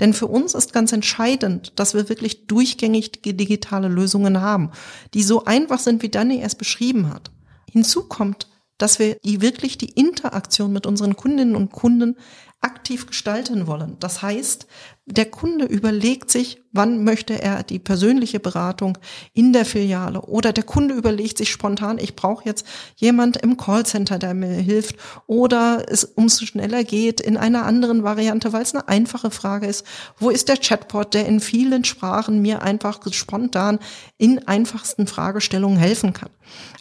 Denn 0.00 0.14
für 0.14 0.26
uns 0.26 0.54
ist 0.54 0.72
ganz 0.72 0.92
entscheidend, 0.92 1.78
dass 1.78 1.94
wir 1.94 2.08
wirklich 2.08 2.46
durchgängig 2.46 3.22
digitale 3.22 3.88
Lösungen 3.88 4.40
haben, 4.40 4.70
die 5.14 5.22
so 5.22 5.44
einfach 5.44 5.78
sind, 5.78 6.02
wie 6.02 6.08
Danny 6.08 6.40
es 6.42 6.54
beschrieben 6.54 7.12
hat. 7.12 7.30
Hinzu 7.70 8.08
kommt, 8.08 8.48
dass 8.78 8.98
wir 8.98 9.16
die 9.24 9.42
wirklich 9.42 9.76
die 9.76 9.90
Interaktion 9.90 10.72
mit 10.72 10.86
unseren 10.86 11.16
Kundinnen 11.16 11.54
und 11.54 11.70
Kunden 11.70 12.16
aktiv 12.62 13.06
gestalten 13.06 13.66
wollen. 13.66 13.96
Das 14.00 14.22
heißt, 14.22 14.66
der 15.10 15.26
Kunde 15.26 15.64
überlegt 15.64 16.30
sich, 16.30 16.62
wann 16.72 17.02
möchte 17.02 17.42
er 17.42 17.62
die 17.62 17.78
persönliche 17.78 18.38
Beratung 18.38 18.96
in 19.32 19.52
der 19.52 19.64
Filiale 19.64 20.22
oder 20.22 20.52
der 20.52 20.62
Kunde 20.62 20.94
überlegt 20.94 21.38
sich 21.38 21.50
spontan, 21.50 21.98
ich 21.98 22.14
brauche 22.14 22.44
jetzt 22.44 22.64
jemand 22.96 23.36
im 23.38 23.56
Callcenter, 23.56 24.18
der 24.18 24.34
mir 24.34 24.48
hilft 24.48 24.96
oder 25.26 25.84
es 25.88 26.12
ums 26.16 26.40
schneller 26.40 26.84
geht 26.84 27.20
in 27.20 27.36
einer 27.36 27.66
anderen 27.66 28.04
Variante, 28.04 28.52
weil 28.52 28.62
es 28.62 28.74
eine 28.74 28.88
einfache 28.88 29.30
Frage 29.30 29.66
ist. 29.66 29.84
Wo 30.18 30.30
ist 30.30 30.48
der 30.48 30.56
Chatbot, 30.56 31.14
der 31.14 31.26
in 31.26 31.40
vielen 31.40 31.84
Sprachen 31.84 32.40
mir 32.40 32.62
einfach 32.62 33.00
spontan 33.10 33.80
in 34.16 34.46
einfachsten 34.46 35.06
Fragestellungen 35.06 35.78
helfen 35.78 36.12
kann? 36.12 36.30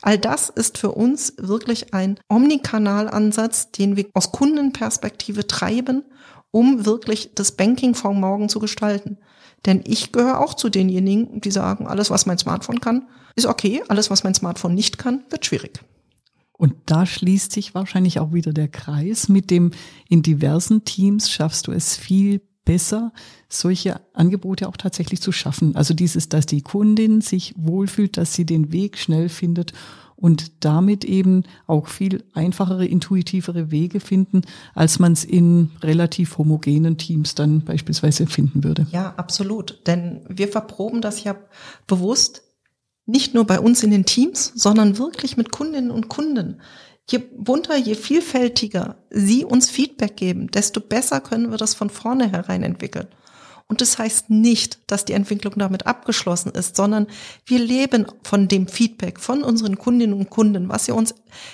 All 0.01 0.17
das 0.17 0.49
ist 0.49 0.77
für 0.77 0.91
uns 0.91 1.33
wirklich 1.37 1.93
ein 1.93 2.19
Omnikanalansatz, 2.29 3.71
den 3.71 3.95
wir 3.97 4.05
aus 4.13 4.31
Kundenperspektive 4.31 5.47
treiben 5.47 6.03
um 6.51 6.85
wirklich 6.85 7.31
das 7.35 7.51
Banking 7.51 7.95
von 7.95 8.19
morgen 8.19 8.49
zu 8.49 8.59
gestalten. 8.59 9.17
Denn 9.65 9.83
ich 9.85 10.11
gehöre 10.11 10.39
auch 10.39 10.53
zu 10.53 10.69
denjenigen, 10.69 11.41
die 11.41 11.51
sagen, 11.51 11.87
alles, 11.87 12.09
was 12.09 12.25
mein 12.25 12.37
Smartphone 12.37 12.81
kann, 12.81 13.07
ist 13.35 13.45
okay, 13.45 13.83
alles, 13.87 14.09
was 14.09 14.23
mein 14.23 14.33
Smartphone 14.33 14.73
nicht 14.73 14.97
kann, 14.97 15.23
wird 15.29 15.45
schwierig. 15.45 15.79
Und 16.53 16.75
da 16.85 17.05
schließt 17.05 17.51
sich 17.51 17.73
wahrscheinlich 17.73 18.19
auch 18.19 18.33
wieder 18.33 18.51
der 18.51 18.67
Kreis. 18.67 19.29
Mit 19.29 19.49
dem 19.49 19.71
in 20.09 20.21
diversen 20.21 20.83
Teams 20.83 21.29
schaffst 21.29 21.67
du 21.67 21.71
es 21.71 21.95
viel 21.95 22.41
besser, 22.65 23.13
solche 23.47 24.01
Angebote 24.13 24.67
auch 24.67 24.77
tatsächlich 24.77 25.21
zu 25.21 25.31
schaffen. 25.31 25.75
Also 25.75 25.93
dieses, 25.93 26.29
dass 26.29 26.45
die 26.45 26.61
Kundin 26.61 27.21
sich 27.21 27.53
wohlfühlt, 27.57 28.17
dass 28.17 28.33
sie 28.33 28.45
den 28.45 28.71
Weg 28.71 28.97
schnell 28.97 29.29
findet 29.29 29.73
und 30.19 30.63
damit 30.65 31.05
eben 31.05 31.43
auch 31.65 31.87
viel 31.87 32.23
einfachere, 32.33 32.85
intuitivere 32.85 33.71
Wege 33.71 33.99
finden, 33.99 34.41
als 34.75 34.99
man 34.99 35.13
es 35.13 35.23
in 35.23 35.71
relativ 35.81 36.37
homogenen 36.37 36.97
Teams 36.97 37.35
dann 37.35 37.61
beispielsweise 37.61 38.27
finden 38.27 38.63
würde. 38.63 38.87
Ja, 38.91 39.13
absolut. 39.15 39.87
Denn 39.87 40.21
wir 40.27 40.49
verproben 40.49 41.01
das 41.01 41.23
ja 41.23 41.35
bewusst 41.87 42.43
nicht 43.05 43.33
nur 43.33 43.45
bei 43.45 43.59
uns 43.59 43.81
in 43.81 43.91
den 43.91 44.05
Teams, 44.05 44.51
sondern 44.55 44.97
wirklich 44.97 45.35
mit 45.35 45.51
Kundinnen 45.51 45.89
und 45.89 46.09
Kunden. 46.09 46.61
Je 47.09 47.17
bunter, 47.17 47.75
je 47.75 47.95
vielfältiger 47.95 48.97
sie 49.09 49.43
uns 49.43 49.71
Feedback 49.71 50.15
geben, 50.15 50.47
desto 50.51 50.79
besser 50.79 51.19
können 51.21 51.49
wir 51.49 51.57
das 51.57 51.73
von 51.73 51.89
vorne 51.89 52.31
herein 52.31 52.61
entwickeln. 52.61 53.07
Und 53.69 53.81
das 53.81 53.99
heißt 53.99 54.31
nicht, 54.31 54.79
dass 54.87 55.05
die 55.05 55.13
Entwicklung 55.13 55.53
damit 55.55 55.85
abgeschlossen 55.85 56.51
ist, 56.53 56.75
sondern 56.75 57.05
wir 57.45 57.59
leben 57.59 58.07
von 58.23 58.47
dem 58.47 58.67
Feedback 58.67 59.19
von 59.19 59.43
unseren 59.43 59.77
Kundinnen 59.77 60.17
und 60.17 60.31
Kunden, 60.31 60.69
was 60.69 60.85
sie 60.85 60.91
uns 60.91 61.13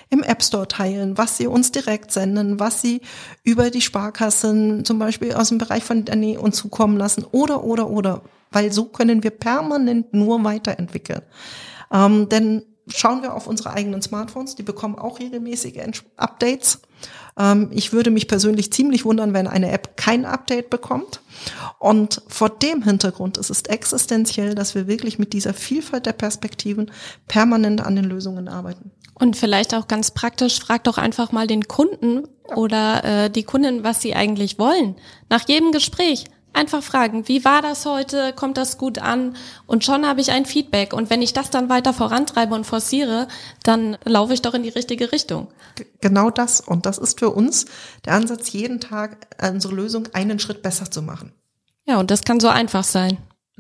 im 0.10 0.24
App 0.24 0.42
Store 0.42 0.66
teilen, 0.66 1.18
was 1.18 1.36
sie 1.36 1.48
uns 1.48 1.74
direkt 1.74 2.14
senden, 2.14 2.58
was 2.58 2.82
sie 2.82 3.02
über 3.44 3.70
die 3.70 3.82
Sparkassen 3.82 4.86
zum 4.86 4.98
Beispiel 4.98 5.34
aus 5.34 5.50
dem 5.50 5.58
Bereich 5.58 5.84
von 5.84 6.06
Nähe 6.16 6.40
uns 6.40 6.56
zukommen 6.56 6.96
lassen 6.96 7.26
oder, 7.32 7.66
oder, 7.66 7.90
oder. 7.90 8.22
Weil 8.50 8.72
so 8.72 8.86
können 8.86 9.22
wir 9.22 9.32
permanent 9.32 10.14
nur 10.14 10.42
weiterentwickeln. 10.46 11.22
Ähm, 11.92 12.30
denn 12.30 12.64
schauen 12.88 13.22
wir 13.22 13.34
auf 13.34 13.48
unsere 13.48 13.72
eigenen 13.72 14.02
Smartphones, 14.02 14.56
die 14.56 14.64
bekommen 14.64 14.98
auch 14.98 15.20
regelmäßige 15.20 16.02
Updates. 16.18 16.82
Ähm, 17.38 17.70
ich 17.72 17.94
würde 17.94 18.12
mich 18.12 18.28
persönlich 18.28 18.72
ziemlich 18.72 19.06
wundern, 19.06 19.34
wenn 19.34 19.48
eine 19.48 19.72
App 19.72 19.98
kein 19.98 20.26
Update 20.26 20.70
bekommt. 20.70 21.22
Und 21.80 22.22
vor 22.28 22.50
dem 22.50 22.84
Hintergrund 22.84 23.38
ist 23.38 23.50
es 23.50 23.64
existenziell, 23.64 24.56
dass 24.56 24.76
wir 24.76 24.88
wirklich 24.88 25.20
mit 25.20 25.34
dieser 25.34 25.54
Vielfalt 25.54 26.06
der 26.06 26.14
Perspektiven 26.14 26.92
permanent 27.28 27.82
an 27.82 27.96
den 27.96 28.06
Lösungen 28.06 28.48
arbeiten. 28.48 28.92
Und 29.18 29.38
vielleicht 29.38 29.74
auch 29.74 29.88
ganz 29.88 30.12
praktisch, 30.12 30.60
frag 30.60 30.84
doch 30.84 30.98
einfach 30.98 31.32
mal 31.32 31.48
den 31.48 31.68
Kunden 31.68 32.28
oder 32.54 33.04
äh, 33.04 33.30
die 33.30 33.44
Kundin, 33.44 33.84
was 33.84 34.02
sie 34.02 34.14
eigentlich 34.14 34.60
wollen. 34.60 34.96
Nach 35.30 35.48
jedem 35.48 35.72
Gespräch 35.72 36.26
einfach 36.56 36.82
fragen, 36.82 37.28
wie 37.28 37.46
war 37.46 37.62
das 37.62 37.86
heute, 37.86 38.34
kommt 38.34 38.58
das 38.58 38.78
gut 38.78 39.00
an? 39.00 39.36
Und 39.68 39.84
schon 39.84 40.06
habe 40.06 40.22
ich 40.22 40.32
ein 40.32 40.46
Feedback. 40.46 40.94
Und 40.94 41.10
wenn 41.10 41.22
ich 41.22 41.34
das 41.34 41.50
dann 41.50 41.70
weiter 41.70 41.94
vorantreibe 41.94 42.56
und 42.56 42.66
forciere, 42.66 43.28
dann 43.64 43.98
laufe 44.06 44.34
ich 44.34 44.42
doch 44.42 44.54
in 44.54 44.64
die 44.64 44.70
richtige 44.70 45.12
Richtung. 45.12 45.48
Genau 46.02 46.30
das. 46.30 46.62
Und 46.62 46.86
das 46.86 46.98
ist 46.98 47.20
für 47.20 47.32
uns 47.32 47.66
der 48.06 48.14
Ansatz, 48.14 48.52
jeden 48.52 48.80
Tag 48.80 49.28
unsere 49.42 49.76
Lösung 49.76 50.08
einen 50.14 50.40
Schritt 50.40 50.62
besser 50.62 50.90
zu 50.90 51.02
machen. 51.02 51.34
Ja, 51.86 52.00
und 52.00 52.10
das 52.12 52.24
kann 52.24 52.40
so 52.40 52.48
einfach 52.48 52.84
sein. 52.84 53.18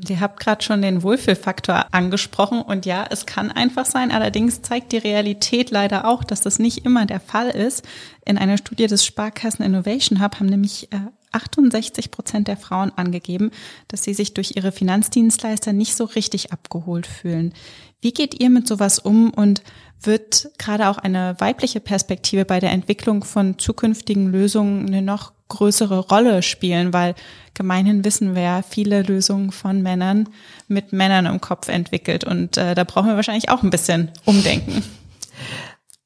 Ihr 0.09 0.19
habt 0.19 0.41
gerade 0.41 0.61
schon 0.61 0.81
den 0.81 1.03
Wohlfühlfaktor 1.03 1.85
angesprochen 1.91 2.61
und 2.61 2.85
ja, 2.85 3.05
es 3.09 3.25
kann 3.25 3.49
einfach 3.49 3.85
sein. 3.85 4.11
Allerdings 4.11 4.61
zeigt 4.61 4.91
die 4.91 4.97
Realität 4.97 5.71
leider 5.71 6.05
auch, 6.05 6.25
dass 6.25 6.41
das 6.41 6.59
nicht 6.59 6.85
immer 6.85 7.05
der 7.05 7.21
Fall 7.21 7.49
ist. 7.49 7.85
In 8.25 8.37
einer 8.37 8.57
Studie 8.57 8.87
des 8.87 9.05
Sparkassen 9.05 9.63
Innovation 9.63 10.21
Hub 10.21 10.35
haben 10.35 10.47
nämlich 10.47 10.89
68 11.35 12.05
äh, 12.05 12.09
Prozent 12.09 12.47
der 12.47 12.57
Frauen 12.57 12.91
angegeben, 12.95 13.51
dass 13.87 14.03
sie 14.03 14.13
sich 14.13 14.33
durch 14.33 14.55
ihre 14.55 14.71
Finanzdienstleister 14.71 15.73
nicht 15.73 15.95
so 15.95 16.05
richtig 16.05 16.51
abgeholt 16.51 17.05
fühlen. 17.07 17.53
Wie 18.01 18.11
geht 18.11 18.39
ihr 18.39 18.49
mit 18.49 18.67
sowas 18.67 18.99
um 18.99 19.31
und 19.31 19.61
wird 20.01 20.49
gerade 20.57 20.89
auch 20.89 20.97
eine 20.97 21.35
weibliche 21.39 21.79
Perspektive 21.79 22.45
bei 22.45 22.59
der 22.59 22.71
Entwicklung 22.71 23.23
von 23.23 23.57
zukünftigen 23.57 24.31
Lösungen 24.31 24.87
eine 24.87 25.01
noch 25.01 25.33
größere 25.47 25.99
Rolle 25.99 26.41
spielen, 26.43 26.93
weil 26.93 27.15
gemeinhin 27.53 28.03
wissen 28.03 28.35
wir, 28.35 28.63
viele 28.67 29.03
Lösungen 29.03 29.51
von 29.51 29.81
Männern 29.81 30.29
mit 30.67 30.91
Männern 30.91 31.25
im 31.25 31.39
Kopf 31.39 31.67
entwickelt 31.67 32.23
und 32.23 32.57
äh, 32.57 32.75
da 32.75 32.83
brauchen 32.83 33.07
wir 33.07 33.15
wahrscheinlich 33.15 33.49
auch 33.49 33.63
ein 33.63 33.69
bisschen 33.69 34.11
Umdenken. 34.25 34.83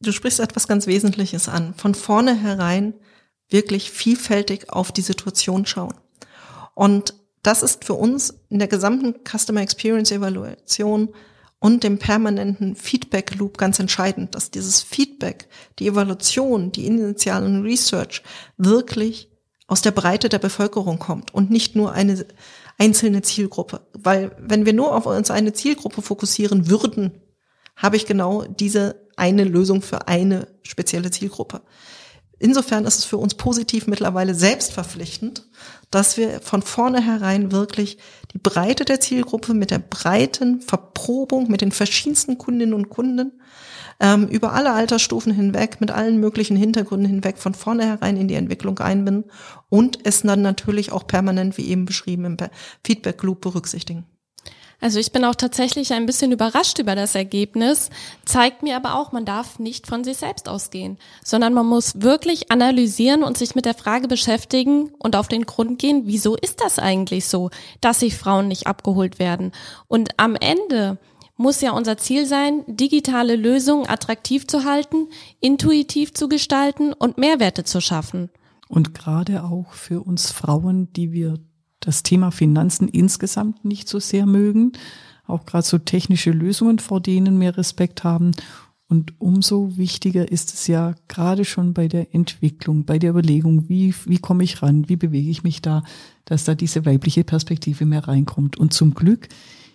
Du 0.01 0.11
sprichst 0.11 0.39
etwas 0.39 0.67
ganz 0.67 0.87
Wesentliches 0.87 1.49
an. 1.49 1.73
Von 1.75 1.93
vornherein 1.93 2.93
wirklich 3.49 3.91
vielfältig 3.91 4.69
auf 4.71 4.91
die 4.91 5.01
Situation 5.01 5.65
schauen. 5.65 5.95
Und 6.75 7.13
das 7.43 7.63
ist 7.63 7.85
für 7.85 7.93
uns 7.93 8.41
in 8.49 8.59
der 8.59 8.67
gesamten 8.67 9.15
Customer 9.25 9.61
Experience 9.61 10.11
Evaluation 10.11 11.09
und 11.59 11.83
dem 11.83 11.97
permanenten 11.97 12.75
Feedback 12.75 13.35
Loop 13.35 13.57
ganz 13.57 13.79
entscheidend, 13.79 14.35
dass 14.35 14.51
dieses 14.51 14.81
Feedback, 14.81 15.49
die 15.77 15.87
Evaluation, 15.87 16.71
die 16.71 16.85
initialen 16.85 17.63
Research 17.63 18.23
wirklich 18.57 19.29
aus 19.67 19.81
der 19.81 19.91
Breite 19.91 20.29
der 20.29 20.39
Bevölkerung 20.39 20.99
kommt 20.99 21.33
und 21.33 21.51
nicht 21.51 21.75
nur 21.75 21.91
eine 21.91 22.25
einzelne 22.77 23.21
Zielgruppe. 23.21 23.81
Weil 23.93 24.35
wenn 24.39 24.65
wir 24.65 24.73
nur 24.73 24.95
auf 24.95 25.05
uns 25.05 25.29
eine 25.31 25.53
Zielgruppe 25.53 26.01
fokussieren 26.01 26.69
würden, 26.69 27.21
habe 27.75 27.97
ich 27.97 28.05
genau 28.05 28.43
diese 28.43 29.07
eine 29.15 29.43
Lösung 29.43 29.81
für 29.81 30.07
eine 30.07 30.47
spezielle 30.63 31.11
Zielgruppe. 31.11 31.61
Insofern 32.39 32.85
ist 32.85 32.99
es 32.99 33.05
für 33.05 33.17
uns 33.17 33.35
positiv 33.35 33.87
mittlerweile 33.87 34.33
selbstverpflichtend, 34.33 35.45
dass 35.91 36.15
wir 36.15 36.39
von 36.39 36.61
vornherein 36.61 37.51
wirklich 37.51 37.97
die 38.33 38.37
Breite 38.37 38.85
der 38.85 39.01
Zielgruppe 39.01 39.53
mit 39.53 39.71
der 39.71 39.79
breiten 39.79 40.61
Verprobung 40.61 41.51
mit 41.51 41.61
den 41.61 41.73
verschiedensten 41.73 42.37
Kundinnen 42.37 42.73
und 42.73 42.89
Kunden 42.89 43.33
ähm, 43.99 44.27
über 44.27 44.53
alle 44.53 44.71
Altersstufen 44.71 45.33
hinweg, 45.33 45.81
mit 45.81 45.91
allen 45.91 46.19
möglichen 46.19 46.55
Hintergründen 46.55 47.09
hinweg 47.09 47.37
von 47.37 47.53
vornherein 47.53 48.15
in 48.15 48.29
die 48.29 48.35
Entwicklung 48.35 48.79
einbinden 48.79 49.29
und 49.67 49.99
es 50.03 50.21
dann 50.21 50.41
natürlich 50.41 50.91
auch 50.93 51.05
permanent, 51.05 51.57
wie 51.57 51.67
eben 51.67 51.85
beschrieben, 51.85 52.25
im 52.25 52.37
Feedback 52.85 53.21
Loop 53.23 53.41
berücksichtigen. 53.41 54.05
Also 54.81 54.99
ich 54.99 55.11
bin 55.11 55.25
auch 55.25 55.35
tatsächlich 55.35 55.91
ein 55.93 56.05
bisschen 56.05 56.31
überrascht 56.31 56.79
über 56.79 56.95
das 56.95 57.13
Ergebnis, 57.13 57.89
zeigt 58.25 58.63
mir 58.63 58.77
aber 58.77 58.95
auch, 58.95 59.11
man 59.11 59.25
darf 59.25 59.59
nicht 59.59 59.87
von 59.87 60.03
sich 60.05 60.17
selbst 60.17 60.47
ausgehen, 60.47 60.97
sondern 61.23 61.53
man 61.53 61.65
muss 61.65 62.01
wirklich 62.01 62.51
analysieren 62.51 63.23
und 63.23 63.37
sich 63.37 63.55
mit 63.55 63.65
der 63.65 63.73
Frage 63.73 64.07
beschäftigen 64.07 64.91
und 64.97 65.17
auf 65.17 65.27
den 65.27 65.45
Grund 65.45 65.79
gehen, 65.79 66.03
wieso 66.05 66.35
ist 66.35 66.61
das 66.61 66.79
eigentlich 66.79 67.25
so, 67.27 67.49
dass 67.81 67.99
sich 67.99 68.15
Frauen 68.15 68.47
nicht 68.47 68.67
abgeholt 68.67 69.19
werden? 69.19 69.51
Und 69.87 70.11
am 70.17 70.35
Ende 70.35 70.97
muss 71.35 71.61
ja 71.61 71.71
unser 71.71 71.97
Ziel 71.97 72.25
sein, 72.25 72.63
digitale 72.67 73.35
Lösungen 73.35 73.89
attraktiv 73.89 74.47
zu 74.47 74.65
halten, 74.65 75.07
intuitiv 75.39 76.13
zu 76.13 76.29
gestalten 76.29 76.93
und 76.93 77.17
Mehrwerte 77.17 77.63
zu 77.63 77.81
schaffen. 77.81 78.29
Und 78.67 78.93
gerade 78.93 79.43
auch 79.43 79.73
für 79.73 80.01
uns 80.01 80.31
Frauen, 80.31 80.93
die 80.93 81.11
wir 81.11 81.39
das 81.79 82.03
Thema 82.03 82.31
Finanzen 82.31 82.87
insgesamt 82.87 83.63
nicht 83.65 83.87
so 83.87 83.99
sehr 83.99 84.25
mögen, 84.25 84.73
auch 85.27 85.45
gerade 85.45 85.65
so 85.65 85.77
technische 85.77 86.31
Lösungen, 86.31 86.79
vor 86.79 87.01
denen 87.01 87.37
mehr 87.37 87.57
Respekt 87.57 88.03
haben. 88.03 88.31
Und 88.87 89.13
umso 89.19 89.77
wichtiger 89.77 90.31
ist 90.31 90.53
es 90.53 90.65
ja 90.65 90.95
gerade 91.07 91.45
schon 91.45 91.73
bei 91.73 91.87
der 91.87 92.15
Entwicklung, 92.15 92.85
bei 92.85 92.97
der 92.97 93.11
Überlegung, 93.11 93.69
wie, 93.69 93.93
wie 94.05 94.17
komme 94.17 94.43
ich 94.43 94.63
ran, 94.63 94.89
wie 94.89 94.95
bewege 94.95 95.29
ich 95.29 95.43
mich 95.43 95.61
da, 95.61 95.83
dass 96.25 96.43
da 96.43 96.55
diese 96.55 96.85
weibliche 96.85 97.23
Perspektive 97.23 97.85
mehr 97.85 98.07
reinkommt. 98.07 98.57
Und 98.57 98.73
zum 98.73 98.95
Glück 98.95 99.29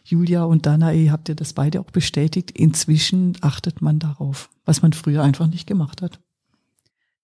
Julia 0.04 0.44
und 0.44 0.66
Danae, 0.66 1.10
habt 1.10 1.30
ihr 1.30 1.34
das 1.34 1.54
beide 1.54 1.80
auch 1.80 1.90
bestätigt. 1.90 2.50
Inzwischen 2.50 3.38
achtet 3.40 3.80
man 3.80 3.98
darauf, 3.98 4.50
was 4.66 4.82
man 4.82 4.92
früher 4.92 5.22
einfach 5.22 5.46
nicht 5.46 5.66
gemacht 5.66 6.02
hat. 6.02 6.20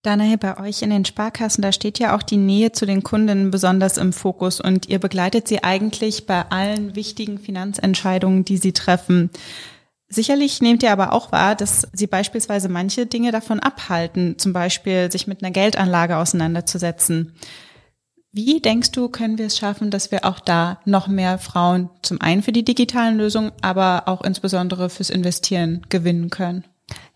Danae, 0.03 0.39
bei 0.39 0.59
euch 0.59 0.81
in 0.81 0.89
den 0.89 1.05
Sparkassen, 1.05 1.61
da 1.61 1.73
steht 1.73 1.99
ja 1.99 2.17
auch 2.17 2.23
die 2.23 2.39
Nähe 2.39 2.73
zu 2.73 2.87
den 2.87 3.03
Kunden 3.03 3.51
besonders 3.51 3.99
im 3.99 4.15
Fokus 4.15 4.59
und 4.59 4.89
ihr 4.89 4.99
begleitet 4.99 5.47
sie 5.47 5.63
eigentlich 5.63 6.25
bei 6.27 6.51
allen 6.51 6.97
wichtigen 6.97 7.39
Finanzentscheidungen, 7.39 8.47
die 8.47 8.57
sie 8.57 8.73
treffen. 8.73 9.29
Sicherlich 10.09 10.63
nehmt 10.63 10.83
ihr 10.83 10.91
aber 10.91 11.13
auch 11.13 11.33
wahr, 11.33 11.55
dass 11.55 11.87
sie 11.93 12.07
beispielsweise 12.07 12.71
manche 12.71 13.05
Dinge 13.05 13.31
davon 13.31 13.61
abhalten, 13.61 14.39
zum 14.39 14.55
Beispiel 14.55 15.13
sich 15.13 15.27
mit 15.27 15.43
einer 15.43 15.53
Geldanlage 15.53 16.17
auseinanderzusetzen. 16.17 17.35
Wie 18.33 18.61
denkst 18.61 18.93
du, 18.93 19.09
können 19.09 19.37
wir 19.37 19.47
es 19.47 19.59
schaffen, 19.59 19.91
dass 19.91 20.11
wir 20.11 20.25
auch 20.25 20.41
da 20.41 20.81
noch 20.87 21.09
mehr 21.09 21.37
Frauen 21.39 21.91
zum 22.03 22.21
einen 22.23 22.43
für 22.43 22.53
die 22.53 22.65
digitalen 22.65 23.19
Lösungen, 23.19 23.53
aber 23.61 24.05
auch 24.07 24.23
insbesondere 24.23 24.89
fürs 24.89 25.11
Investieren 25.11 25.83
gewinnen 25.91 26.31
können? 26.31 26.65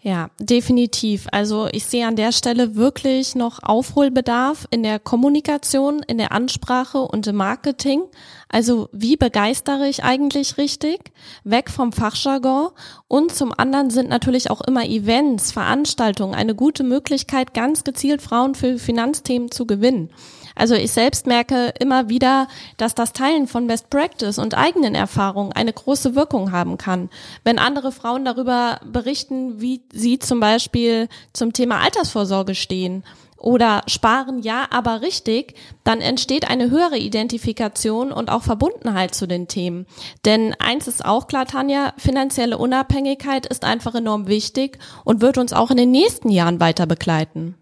Ja, 0.06 0.28
definitiv. 0.38 1.28
Also 1.32 1.66
ich 1.72 1.86
sehe 1.86 2.06
an 2.06 2.14
der 2.14 2.30
Stelle 2.30 2.76
wirklich 2.76 3.34
noch 3.34 3.62
Aufholbedarf 3.62 4.66
in 4.70 4.82
der 4.82 4.98
Kommunikation, 4.98 6.02
in 6.02 6.18
der 6.18 6.30
Ansprache 6.30 6.98
und 6.98 7.26
im 7.26 7.36
Marketing. 7.36 8.02
Also 8.50 8.90
wie 8.92 9.16
begeistere 9.16 9.88
ich 9.88 10.04
eigentlich 10.04 10.58
richtig? 10.58 11.10
Weg 11.42 11.70
vom 11.70 11.90
Fachjargon. 11.90 12.68
Und 13.08 13.34
zum 13.34 13.54
anderen 13.56 13.88
sind 13.88 14.10
natürlich 14.10 14.50
auch 14.50 14.60
immer 14.60 14.84
Events, 14.84 15.52
Veranstaltungen 15.52 16.34
eine 16.34 16.54
gute 16.54 16.84
Möglichkeit, 16.84 17.54
ganz 17.54 17.82
gezielt 17.82 18.20
Frauen 18.20 18.54
für 18.54 18.76
Finanzthemen 18.76 19.50
zu 19.50 19.66
gewinnen. 19.66 20.10
Also 20.54 20.74
ich 20.74 20.92
selbst 20.92 21.26
merke 21.26 21.74
immer 21.80 22.08
wieder, 22.08 22.48
dass 22.76 22.94
das 22.94 23.12
Teilen 23.12 23.46
von 23.46 23.66
Best 23.66 23.90
Practice 23.90 24.38
und 24.38 24.56
eigenen 24.56 24.94
Erfahrungen 24.94 25.52
eine 25.52 25.72
große 25.72 26.14
Wirkung 26.14 26.52
haben 26.52 26.78
kann. 26.78 27.10
Wenn 27.42 27.58
andere 27.58 27.92
Frauen 27.92 28.24
darüber 28.24 28.80
berichten, 28.84 29.60
wie 29.60 29.82
sie 29.92 30.18
zum 30.18 30.40
Beispiel 30.40 31.08
zum 31.32 31.52
Thema 31.52 31.80
Altersvorsorge 31.80 32.54
stehen 32.54 33.04
oder 33.36 33.82
sparen 33.88 34.40
ja, 34.40 34.66
aber 34.70 35.02
richtig, 35.02 35.54
dann 35.84 36.00
entsteht 36.00 36.48
eine 36.48 36.70
höhere 36.70 36.96
Identifikation 36.96 38.10
und 38.10 38.30
auch 38.30 38.42
Verbundenheit 38.42 39.14
zu 39.14 39.26
den 39.26 39.48
Themen. 39.48 39.86
Denn 40.24 40.54
eins 40.58 40.88
ist 40.88 41.04
auch 41.04 41.26
klar, 41.26 41.44
Tanja, 41.44 41.92
finanzielle 41.98 42.56
Unabhängigkeit 42.56 43.44
ist 43.44 43.64
einfach 43.64 43.94
enorm 43.94 44.28
wichtig 44.28 44.78
und 45.04 45.20
wird 45.20 45.36
uns 45.36 45.52
auch 45.52 45.70
in 45.70 45.76
den 45.76 45.90
nächsten 45.90 46.30
Jahren 46.30 46.58
weiter 46.58 46.86
begleiten. 46.86 47.54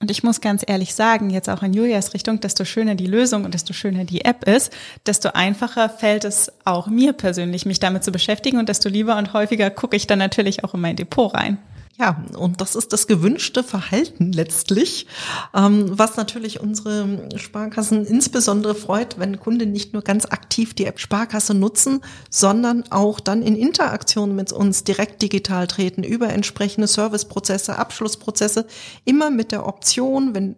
Und 0.00 0.10
ich 0.10 0.22
muss 0.22 0.40
ganz 0.40 0.64
ehrlich 0.66 0.94
sagen, 0.94 1.28
jetzt 1.28 1.50
auch 1.50 1.62
in 1.62 1.74
Julias 1.74 2.14
Richtung, 2.14 2.40
desto 2.40 2.64
schöner 2.64 2.94
die 2.94 3.06
Lösung 3.06 3.44
und 3.44 3.52
desto 3.52 3.74
schöner 3.74 4.04
die 4.04 4.24
App 4.24 4.48
ist, 4.48 4.72
desto 5.04 5.28
einfacher 5.34 5.90
fällt 5.90 6.24
es 6.24 6.50
auch 6.64 6.86
mir 6.86 7.12
persönlich, 7.12 7.66
mich 7.66 7.80
damit 7.80 8.02
zu 8.02 8.10
beschäftigen 8.10 8.58
und 8.58 8.70
desto 8.70 8.88
lieber 8.88 9.18
und 9.18 9.34
häufiger 9.34 9.68
gucke 9.68 9.96
ich 9.96 10.06
dann 10.06 10.18
natürlich 10.18 10.64
auch 10.64 10.72
in 10.72 10.80
mein 10.80 10.96
Depot 10.96 11.34
rein. 11.34 11.58
Ja, 12.00 12.24
und 12.38 12.62
das 12.62 12.76
ist 12.76 12.94
das 12.94 13.06
gewünschte 13.06 13.62
Verhalten 13.62 14.32
letztlich, 14.32 15.06
ähm, 15.54 15.84
was 15.90 16.16
natürlich 16.16 16.58
unsere 16.58 17.28
Sparkassen 17.36 18.06
insbesondere 18.06 18.74
freut, 18.74 19.18
wenn 19.18 19.38
Kunden 19.38 19.70
nicht 19.70 19.92
nur 19.92 20.00
ganz 20.00 20.24
aktiv 20.24 20.72
die 20.72 20.86
App 20.86 20.98
Sparkasse 20.98 21.52
nutzen, 21.52 22.00
sondern 22.30 22.84
auch 22.88 23.20
dann 23.20 23.42
in 23.42 23.54
Interaktion 23.54 24.34
mit 24.34 24.50
uns 24.50 24.82
direkt 24.82 25.20
digital 25.20 25.66
treten 25.66 26.02
über 26.02 26.30
entsprechende 26.30 26.86
Serviceprozesse, 26.86 27.76
Abschlussprozesse, 27.76 28.64
immer 29.04 29.30
mit 29.30 29.52
der 29.52 29.66
Option, 29.66 30.34
wenn 30.34 30.56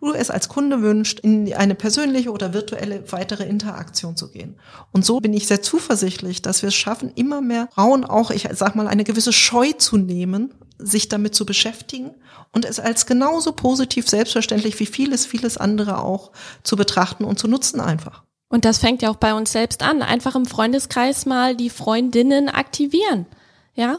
du 0.00 0.12
es 0.12 0.30
als 0.30 0.48
Kunde 0.48 0.80
wünscht, 0.82 1.18
in 1.18 1.52
eine 1.54 1.74
persönliche 1.74 2.30
oder 2.30 2.52
virtuelle 2.52 3.10
weitere 3.10 3.44
Interaktion 3.44 4.16
zu 4.16 4.30
gehen. 4.30 4.54
Und 4.92 5.04
so 5.04 5.18
bin 5.18 5.32
ich 5.32 5.48
sehr 5.48 5.60
zuversichtlich, 5.60 6.40
dass 6.40 6.62
wir 6.62 6.68
es 6.68 6.74
schaffen, 6.76 7.10
immer 7.16 7.40
mehr 7.40 7.68
Frauen 7.74 8.04
auch, 8.04 8.30
ich 8.30 8.48
sag 8.52 8.76
mal, 8.76 8.86
eine 8.86 9.02
gewisse 9.02 9.32
Scheu 9.32 9.72
zu 9.72 9.96
nehmen, 9.96 10.54
sich 10.78 11.08
damit 11.08 11.34
zu 11.34 11.46
beschäftigen 11.46 12.14
und 12.52 12.64
es 12.64 12.80
als 12.80 13.06
genauso 13.06 13.52
positiv 13.52 14.08
selbstverständlich 14.08 14.78
wie 14.80 14.86
vieles, 14.86 15.26
vieles 15.26 15.56
andere 15.56 16.02
auch 16.02 16.32
zu 16.62 16.76
betrachten 16.76 17.24
und 17.24 17.38
zu 17.38 17.48
nutzen 17.48 17.80
einfach. 17.80 18.24
Und 18.48 18.64
das 18.64 18.78
fängt 18.78 19.02
ja 19.02 19.10
auch 19.10 19.16
bei 19.16 19.34
uns 19.34 19.52
selbst 19.52 19.82
an. 19.82 20.02
Einfach 20.02 20.36
im 20.36 20.46
Freundeskreis 20.46 21.26
mal 21.26 21.56
die 21.56 21.70
Freundinnen 21.70 22.48
aktivieren. 22.48 23.26
Ja? 23.74 23.98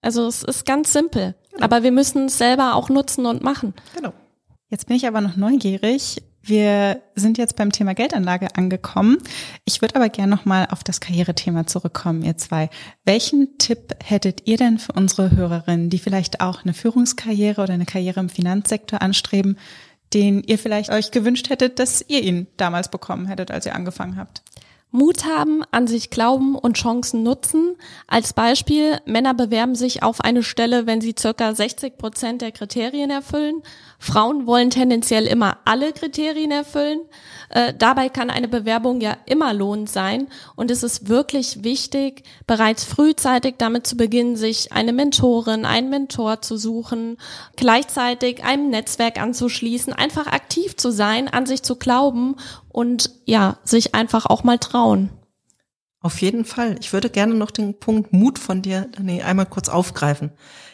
Also 0.00 0.26
es 0.26 0.42
ist 0.42 0.66
ganz 0.66 0.92
simpel. 0.92 1.36
Genau. 1.52 1.64
Aber 1.64 1.82
wir 1.82 1.92
müssen 1.92 2.26
es 2.26 2.38
selber 2.38 2.74
auch 2.74 2.88
nutzen 2.88 3.26
und 3.26 3.42
machen. 3.42 3.74
Genau. 3.94 4.12
Jetzt 4.68 4.86
bin 4.86 4.96
ich 4.96 5.06
aber 5.06 5.20
noch 5.20 5.36
neugierig. 5.36 6.22
Wir 6.42 7.02
sind 7.14 7.38
jetzt 7.38 7.56
beim 7.56 7.70
Thema 7.70 7.94
Geldanlage 7.94 8.56
angekommen. 8.56 9.18
Ich 9.64 9.82
würde 9.82 9.96
aber 9.96 10.08
gerne 10.08 10.34
nochmal 10.34 10.68
auf 10.70 10.82
das 10.82 11.00
Karrierethema 11.00 11.66
zurückkommen, 11.66 12.22
ihr 12.22 12.36
zwei. 12.38 12.70
Welchen 13.04 13.58
Tipp 13.58 13.94
hättet 14.02 14.46
ihr 14.46 14.56
denn 14.56 14.78
für 14.78 14.92
unsere 14.92 15.30
Hörerinnen, 15.30 15.90
die 15.90 15.98
vielleicht 15.98 16.40
auch 16.40 16.64
eine 16.64 16.72
Führungskarriere 16.72 17.62
oder 17.62 17.74
eine 17.74 17.86
Karriere 17.86 18.20
im 18.20 18.30
Finanzsektor 18.30 19.02
anstreben, 19.02 19.58
den 20.14 20.42
ihr 20.42 20.58
vielleicht 20.58 20.90
euch 20.90 21.10
gewünscht 21.10 21.50
hättet, 21.50 21.78
dass 21.78 22.04
ihr 22.08 22.22
ihn 22.22 22.46
damals 22.56 22.90
bekommen 22.90 23.26
hättet, 23.26 23.50
als 23.50 23.66
ihr 23.66 23.74
angefangen 23.74 24.16
habt? 24.16 24.42
Mut 24.92 25.24
haben, 25.24 25.62
an 25.70 25.86
sich 25.86 26.10
glauben 26.10 26.56
und 26.56 26.76
Chancen 26.76 27.22
nutzen. 27.22 27.76
Als 28.08 28.32
Beispiel, 28.32 28.98
Männer 29.04 29.34
bewerben 29.34 29.76
sich 29.76 30.02
auf 30.02 30.20
eine 30.20 30.42
Stelle, 30.42 30.86
wenn 30.86 31.00
sie 31.00 31.14
circa 31.18 31.54
60 31.54 31.96
Prozent 31.96 32.42
der 32.42 32.50
Kriterien 32.50 33.10
erfüllen. 33.10 33.62
Frauen 34.00 34.46
wollen 34.46 34.70
tendenziell 34.70 35.26
immer 35.26 35.58
alle 35.64 35.92
Kriterien 35.92 36.50
erfüllen. 36.50 37.00
Äh, 37.50 37.74
dabei 37.76 38.08
kann 38.08 38.30
eine 38.30 38.48
Bewerbung 38.48 39.00
ja 39.00 39.16
immer 39.26 39.52
lohnend 39.52 39.90
sein 39.90 40.28
und 40.56 40.70
es 40.70 40.82
ist 40.82 41.08
wirklich 41.08 41.64
wichtig, 41.64 42.22
bereits 42.46 42.84
frühzeitig 42.84 43.56
damit 43.58 43.86
zu 43.86 43.96
beginnen, 43.96 44.36
sich 44.36 44.72
eine 44.72 44.92
Mentorin, 44.92 45.64
einen 45.64 45.90
Mentor 45.90 46.42
zu 46.42 46.56
suchen, 46.56 47.16
gleichzeitig 47.56 48.42
einem 48.44 48.70
Netzwerk 48.70 49.20
anzuschließen, 49.20 49.92
einfach 49.92 50.28
aktiv 50.28 50.76
zu 50.76 50.90
sein, 50.90 51.28
an 51.28 51.44
sich 51.44 51.62
zu 51.62 51.76
glauben 51.76 52.36
und 52.70 53.10
ja, 53.26 53.58
sich 53.64 53.94
einfach 53.94 54.26
auch 54.26 54.44
mal 54.44 54.58
trauen. 54.58 55.10
Auf 56.02 56.22
jeden 56.22 56.46
Fall. 56.46 56.76
Ich 56.80 56.94
würde 56.94 57.10
gerne 57.10 57.34
noch 57.34 57.50
den 57.50 57.78
Punkt 57.78 58.12
Mut 58.12 58.38
von 58.38 58.62
dir, 58.62 58.88
nee, 59.00 59.22
einmal 59.22 59.44
kurz 59.44 59.68
aufgreifen. 59.68 60.30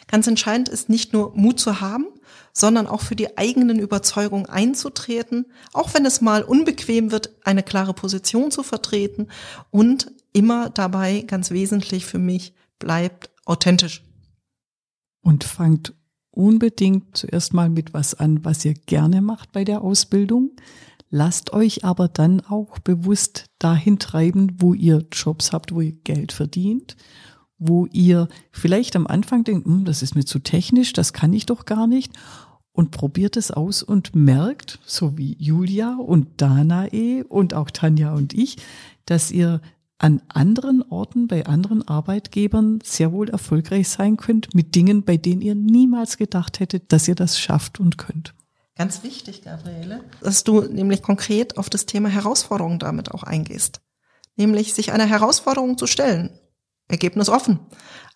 Ganz 0.07 0.25
entscheidend 0.25 0.69
ist 0.69 0.87
nicht 0.87 1.11
nur 1.11 1.35
Mut 1.35 1.59
zu 1.59 1.81
haben, 1.81 2.05
sondern 2.53 2.87
auch 2.87 3.01
für 3.01 3.15
die 3.15 3.37
eigenen 3.37 3.77
Überzeugungen 3.77 4.45
einzutreten, 4.45 5.45
auch 5.73 5.93
wenn 5.93 6.05
es 6.05 6.21
mal 6.21 6.43
unbequem 6.43 7.11
wird, 7.11 7.31
eine 7.43 7.61
klare 7.61 7.93
Position 7.93 8.51
zu 8.51 8.63
vertreten 8.63 9.27
und 9.69 10.11
immer 10.31 10.69
dabei 10.69 11.21
ganz 11.21 11.51
wesentlich 11.51 12.05
für 12.05 12.19
mich 12.19 12.53
bleibt 12.79 13.29
authentisch. 13.45 14.03
Und 15.21 15.43
fangt 15.43 15.93
unbedingt 16.31 17.17
zuerst 17.17 17.53
mal 17.53 17.69
mit 17.69 17.93
was 17.93 18.13
an, 18.13 18.45
was 18.45 18.63
ihr 18.63 18.75
gerne 18.75 19.21
macht 19.21 19.51
bei 19.51 19.65
der 19.65 19.81
Ausbildung. 19.81 20.51
Lasst 21.09 21.53
euch 21.53 21.85
aber 21.85 22.07
dann 22.09 22.41
auch 22.41 22.79
bewusst 22.79 23.45
dahin 23.59 23.97
treiben, 23.97 24.57
wo 24.59 24.73
ihr 24.73 25.05
Jobs 25.11 25.53
habt, 25.53 25.73
wo 25.73 25.81
ihr 25.81 25.93
Geld 26.03 26.33
verdient, 26.33 26.97
wo 27.57 27.85
ihr 27.87 28.27
vielleicht 28.51 28.95
am 28.95 29.07
Anfang 29.07 29.43
denkt, 29.43 29.65
hm, 29.65 29.85
das 29.85 30.01
ist 30.03 30.15
mir 30.15 30.25
zu 30.25 30.39
technisch, 30.39 30.93
das 30.93 31.13
kann 31.13 31.33
ich 31.33 31.45
doch 31.45 31.65
gar 31.65 31.87
nicht. 31.87 32.11
Und 32.73 32.91
probiert 32.91 33.37
es 33.37 33.49
aus 33.49 33.81
und 33.81 34.15
merkt, 34.15 34.79
so 34.85 35.17
wie 35.17 35.35
Julia 35.39 35.95
und 35.95 36.27
Danae 36.39 37.23
und 37.27 37.55
auch 37.55 37.71
Tanja 37.71 38.13
und 38.13 38.33
ich, 38.33 38.57
dass 39.05 39.31
ihr 39.31 39.61
an 39.97 40.21
anderen 40.27 40.83
Orten, 40.83 41.27
bei 41.27 41.45
anderen 41.47 41.87
Arbeitgebern 41.87 42.79
sehr 42.83 43.11
wohl 43.11 43.29
erfolgreich 43.29 43.89
sein 43.89 44.17
könnt 44.17 44.53
mit 44.53 44.75
Dingen, 44.75 45.03
bei 45.03 45.17
denen 45.17 45.41
ihr 45.41 45.55
niemals 45.55 46.17
gedacht 46.17 46.59
hättet, 46.59 46.91
dass 46.91 47.07
ihr 47.07 47.15
das 47.15 47.39
schafft 47.39 47.79
und 47.79 47.97
könnt. 47.97 48.35
Ganz 48.77 49.03
wichtig, 49.03 49.43
Gabriele, 49.43 50.03
dass 50.21 50.43
du 50.43 50.61
nämlich 50.61 51.01
konkret 51.01 51.57
auf 51.57 51.69
das 51.69 51.85
Thema 51.85 52.09
Herausforderungen 52.09 52.79
damit 52.79 53.11
auch 53.11 53.23
eingehst. 53.23 53.81
Nämlich 54.35 54.73
sich 54.73 54.91
einer 54.91 55.05
Herausforderung 55.05 55.77
zu 55.77 55.87
stellen. 55.87 56.39
Ergebnis 56.89 57.27
offen. 57.27 57.59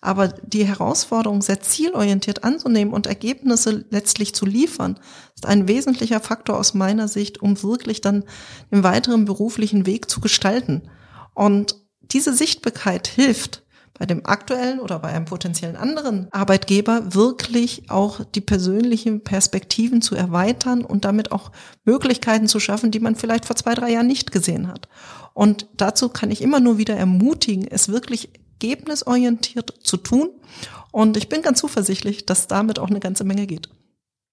Aber 0.00 0.28
die 0.28 0.64
Herausforderung 0.64 1.42
sehr 1.42 1.60
zielorientiert 1.60 2.42
anzunehmen 2.42 2.94
und 2.94 3.06
Ergebnisse 3.06 3.84
letztlich 3.90 4.34
zu 4.34 4.46
liefern, 4.46 4.98
ist 5.34 5.46
ein 5.46 5.68
wesentlicher 5.68 6.20
Faktor 6.20 6.58
aus 6.58 6.74
meiner 6.74 7.06
Sicht, 7.08 7.42
um 7.42 7.62
wirklich 7.62 8.00
dann 8.00 8.24
den 8.70 8.82
weiteren 8.82 9.24
beruflichen 9.24 9.84
Weg 9.84 10.10
zu 10.10 10.20
gestalten. 10.20 10.90
Und 11.34 11.76
diese 12.00 12.32
Sichtbarkeit 12.32 13.06
hilft, 13.06 13.61
bei 14.02 14.06
dem 14.06 14.26
aktuellen 14.26 14.80
oder 14.80 14.98
bei 14.98 15.10
einem 15.10 15.26
potenziellen 15.26 15.76
anderen 15.76 16.26
Arbeitgeber 16.32 17.14
wirklich 17.14 17.88
auch 17.88 18.24
die 18.24 18.40
persönlichen 18.40 19.22
Perspektiven 19.22 20.02
zu 20.02 20.16
erweitern 20.16 20.84
und 20.84 21.04
damit 21.04 21.30
auch 21.30 21.52
Möglichkeiten 21.84 22.48
zu 22.48 22.58
schaffen, 22.58 22.90
die 22.90 22.98
man 22.98 23.14
vielleicht 23.14 23.44
vor 23.44 23.54
zwei, 23.54 23.74
drei 23.74 23.92
Jahren 23.92 24.08
nicht 24.08 24.32
gesehen 24.32 24.66
hat. 24.66 24.88
Und 25.34 25.68
dazu 25.76 26.08
kann 26.08 26.32
ich 26.32 26.42
immer 26.42 26.58
nur 26.58 26.78
wieder 26.78 26.96
ermutigen, 26.96 27.64
es 27.64 27.90
wirklich 27.90 28.30
ergebnisorientiert 28.60 29.72
zu 29.84 29.98
tun. 29.98 30.30
Und 30.90 31.16
ich 31.16 31.28
bin 31.28 31.42
ganz 31.42 31.60
zuversichtlich, 31.60 32.26
dass 32.26 32.48
damit 32.48 32.80
auch 32.80 32.90
eine 32.90 32.98
ganze 32.98 33.22
Menge 33.22 33.46
geht. 33.46 33.68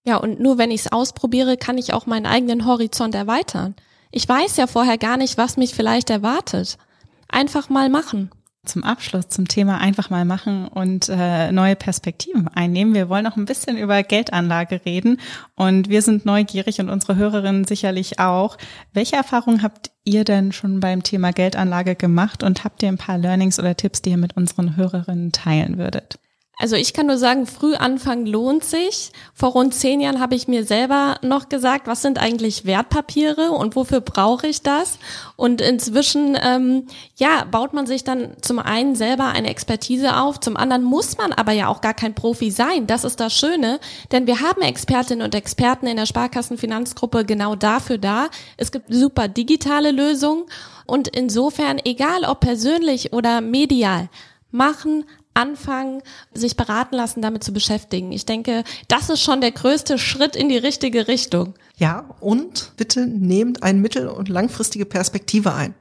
Ja, 0.03 0.17
und 0.17 0.39
nur 0.39 0.57
wenn 0.57 0.71
ich 0.71 0.81
es 0.81 0.91
ausprobiere, 0.91 1.57
kann 1.57 1.77
ich 1.77 1.93
auch 1.93 2.07
meinen 2.07 2.25
eigenen 2.25 2.65
Horizont 2.65 3.13
erweitern. 3.13 3.75
Ich 4.09 4.27
weiß 4.27 4.57
ja 4.57 4.65
vorher 4.65 4.97
gar 4.97 5.17
nicht, 5.17 5.37
was 5.37 5.57
mich 5.57 5.75
vielleicht 5.75 6.09
erwartet. 6.09 6.79
Einfach 7.27 7.69
mal 7.69 7.89
machen. 7.89 8.31
Zum 8.65 8.83
Abschluss 8.83 9.29
zum 9.29 9.47
Thema 9.47 9.79
einfach 9.79 10.09
mal 10.09 10.25
machen 10.25 10.67
und 10.67 11.09
äh, 11.09 11.51
neue 11.51 11.75
Perspektiven 11.75 12.47
einnehmen. 12.47 12.93
Wir 12.93 13.09
wollen 13.09 13.23
noch 13.23 13.37
ein 13.37 13.45
bisschen 13.45 13.77
über 13.77 14.03
Geldanlage 14.03 14.81
reden 14.85 15.19
und 15.55 15.89
wir 15.89 16.01
sind 16.01 16.25
neugierig 16.25 16.79
und 16.79 16.89
unsere 16.89 17.15
Hörerinnen 17.15 17.65
sicherlich 17.65 18.19
auch. 18.19 18.57
Welche 18.93 19.15
Erfahrungen 19.15 19.63
habt 19.63 19.91
ihr 20.03 20.23
denn 20.23 20.51
schon 20.51 20.79
beim 20.79 21.03
Thema 21.03 21.31
Geldanlage 21.31 21.95
gemacht 21.95 22.43
und 22.43 22.63
habt 22.63 22.83
ihr 22.83 22.89
ein 22.89 22.97
paar 22.97 23.17
Learnings 23.17 23.59
oder 23.59 23.75
Tipps, 23.75 24.01
die 24.01 24.11
ihr 24.11 24.17
mit 24.17 24.35
unseren 24.35 24.75
Hörerinnen 24.75 25.31
teilen 25.31 25.77
würdet? 25.77 26.19
Also 26.61 26.75
ich 26.75 26.91
kann 26.91 27.07
nur 27.07 27.17
sagen, 27.17 27.45
früh 27.45 27.75
anfangen 27.75 28.25
lohnt 28.25 28.65
sich. 28.65 29.13
Vor 29.33 29.53
rund 29.53 29.73
zehn 29.73 30.01
Jahren 30.01 30.19
habe 30.19 30.35
ich 30.35 30.49
mir 30.49 30.65
selber 30.65 31.15
noch 31.21 31.47
gesagt, 31.47 31.87
was 31.87 32.01
sind 32.01 32.19
eigentlich 32.19 32.65
Wertpapiere 32.65 33.51
und 33.51 33.77
wofür 33.77 34.01
brauche 34.01 34.45
ich 34.45 34.61
das? 34.61 34.99
Und 35.37 35.61
inzwischen, 35.61 36.37
ähm, 36.43 36.87
ja, 37.15 37.45
baut 37.49 37.73
man 37.73 37.87
sich 37.87 38.03
dann 38.03 38.33
zum 38.41 38.59
einen 38.59 38.95
selber 38.95 39.27
eine 39.27 39.49
Expertise 39.49 40.17
auf, 40.17 40.41
zum 40.41 40.57
anderen 40.57 40.83
muss 40.83 41.17
man 41.17 41.31
aber 41.31 41.53
ja 41.53 41.69
auch 41.69 41.79
gar 41.79 41.93
kein 41.93 42.13
Profi 42.13 42.51
sein. 42.51 42.87
Das 42.87 43.05
ist 43.05 43.21
das 43.21 43.33
Schöne, 43.33 43.79
denn 44.11 44.27
wir 44.27 44.41
haben 44.41 44.61
Expertinnen 44.61 45.23
und 45.23 45.35
Experten 45.35 45.87
in 45.87 45.95
der 45.95 46.07
Sparkassenfinanzgruppe 46.07 47.23
genau 47.23 47.55
dafür 47.55 47.97
da. 47.97 48.27
Es 48.57 48.73
gibt 48.73 48.93
super 48.93 49.29
digitale 49.29 49.91
Lösungen 49.91 50.43
und 50.85 51.07
insofern, 51.07 51.79
egal 51.85 52.25
ob 52.25 52.41
persönlich 52.41 53.13
oder 53.13 53.39
medial, 53.39 54.09
machen, 54.51 55.05
anfangen, 55.39 56.03
sich 56.33 56.55
beraten 56.57 56.95
lassen, 56.95 57.21
damit 57.21 57.43
zu 57.43 57.53
beschäftigen. 57.53 58.11
Ich 58.11 58.25
denke, 58.25 58.63
das 58.87 59.09
ist 59.09 59.21
schon 59.21 59.41
der 59.41 59.51
größte 59.51 59.97
Schritt 59.97 60.35
in 60.35 60.49
die 60.49 60.57
richtige 60.57 61.07
Richtung. 61.07 61.55
Ja, 61.77 62.15
und 62.19 62.73
bitte 62.77 63.07
nehmt 63.07 63.63
eine 63.63 63.79
mittel- 63.79 64.09
und 64.09 64.29
langfristige 64.29 64.85
Perspektive 64.85 65.53
ein. 65.53 65.73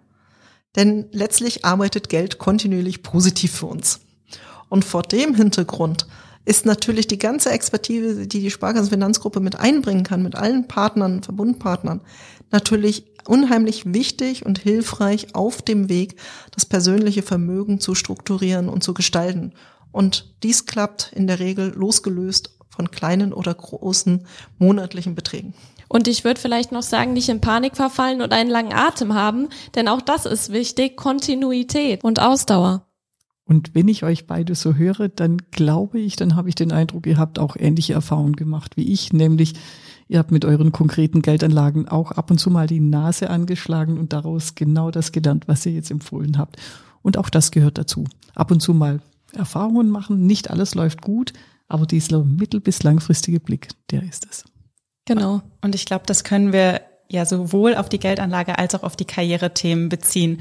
Denn 0.77 1.09
letztlich 1.11 1.65
arbeitet 1.65 2.09
Geld 2.09 2.39
kontinuierlich 2.39 3.03
positiv 3.03 3.53
für 3.53 3.67
uns. 3.67 4.01
Und 4.69 4.85
vor 4.85 5.03
dem 5.03 5.35
Hintergrund 5.35 6.07
ist 6.45 6.65
natürlich 6.65 7.07
die 7.07 7.19
ganze 7.19 7.51
Expertise, 7.51 8.27
die 8.27 8.41
die 8.41 8.51
Sparkassenfinanzgruppe 8.51 9.41
mit 9.41 9.57
einbringen 9.57 10.05
kann, 10.05 10.23
mit 10.23 10.35
allen 10.35 10.69
Partnern, 10.69 11.23
Verbundpartnern, 11.23 12.01
natürlich 12.51 13.05
unheimlich 13.27 13.93
wichtig 13.93 14.45
und 14.47 14.59
hilfreich 14.59 15.35
auf 15.35 15.63
dem 15.63 15.89
Weg, 15.89 16.17
das 16.53 16.67
persönliche 16.67 17.23
Vermögen 17.23 17.81
zu 17.81 17.95
strukturieren 17.95 18.69
und 18.69 18.83
zu 18.83 18.95
gestalten. 18.95 19.53
Und 19.93 20.35
dies 20.43 20.67
klappt 20.67 21.13
in 21.15 21.27
der 21.27 21.39
Regel 21.39 21.73
losgelöst 21.75 22.57
von 22.69 22.91
kleinen 22.91 23.33
oder 23.33 23.55
großen 23.55 24.27
monatlichen 24.59 25.15
Beträgen. 25.15 25.55
Und 25.89 26.07
ich 26.07 26.23
würde 26.23 26.41
vielleicht 26.41 26.71
noch 26.71 26.83
sagen, 26.83 27.15
nicht 27.15 27.29
in 27.29 27.41
Panik 27.41 27.77
verfallen 27.77 28.21
und 28.21 28.33
einen 28.33 28.51
langen 28.51 28.75
Atem 28.75 29.15
haben, 29.15 29.49
denn 29.75 29.89
auch 29.89 30.03
das 30.03 30.27
ist 30.27 30.53
wichtig, 30.53 30.97
Kontinuität 30.97 32.05
und 32.05 32.21
Ausdauer. 32.21 32.85
Und 33.45 33.75
wenn 33.75 33.89
ich 33.89 34.05
euch 34.05 34.27
beide 34.27 34.55
so 34.55 34.75
höre, 34.75 35.09
dann 35.09 35.39
glaube 35.51 35.99
ich, 35.99 36.17
dann 36.17 36.37
habe 36.37 36.51
ich 36.51 36.55
den 36.55 36.71
Eindruck, 36.71 37.07
ihr 37.07 37.17
habt 37.17 37.39
auch 37.39 37.57
ähnliche 37.57 37.95
Erfahrungen 37.95 38.37
gemacht 38.37 38.77
wie 38.77 38.93
ich, 38.93 39.15
nämlich 39.15 39.55
Ihr 40.09 40.19
habt 40.19 40.31
mit 40.31 40.45
euren 40.45 40.73
konkreten 40.73 41.21
Geldanlagen 41.21 41.87
auch 41.87 42.13
ab 42.13 42.31
und 42.31 42.39
zu 42.39 42.51
mal 42.51 42.67
die 42.67 42.81
Nase 42.81 43.29
angeschlagen 43.29 43.99
und 43.99 44.13
daraus 44.13 44.55
genau 44.55 44.91
das 44.91 45.13
gelernt, 45.13 45.47
was 45.49 45.67
ihr 45.67 45.73
jetzt 45.73 45.91
empfohlen 45.91 46.39
habt. 46.39 46.57
Und 47.03 47.19
auch 47.19 47.29
das 47.29 47.51
gehört 47.51 47.79
dazu. 47.79 48.05
Ab 48.35 48.51
und 48.51 48.61
zu 48.61 48.73
mal 48.73 49.01
Erfahrungen 49.35 49.91
machen. 49.91 50.27
Nicht 50.27 50.51
alles 50.51 50.75
läuft 50.75 51.03
gut, 51.03 51.35
aber 51.69 51.87
dieser 51.87 52.25
mittel- 52.25 52.61
bis 52.61 52.83
langfristige 52.83 53.41
Blick, 53.41 53.69
der 53.91 54.03
ist 54.03 54.27
es. 54.29 54.45
Genau. 55.05 55.43
Und 55.61 55.75
ich 55.75 55.85
glaube, 55.85 56.05
das 56.07 56.25
können 56.25 56.53
wir 56.53 56.81
ja 57.09 57.25
sowohl 57.25 57.75
auf 57.75 57.89
die 57.89 57.99
Geldanlage 57.99 58.59
als 58.59 58.75
auch 58.75 58.83
auf 58.83 58.97
die 58.97 59.05
Karrierethemen 59.05 59.89
beziehen. 59.89 60.41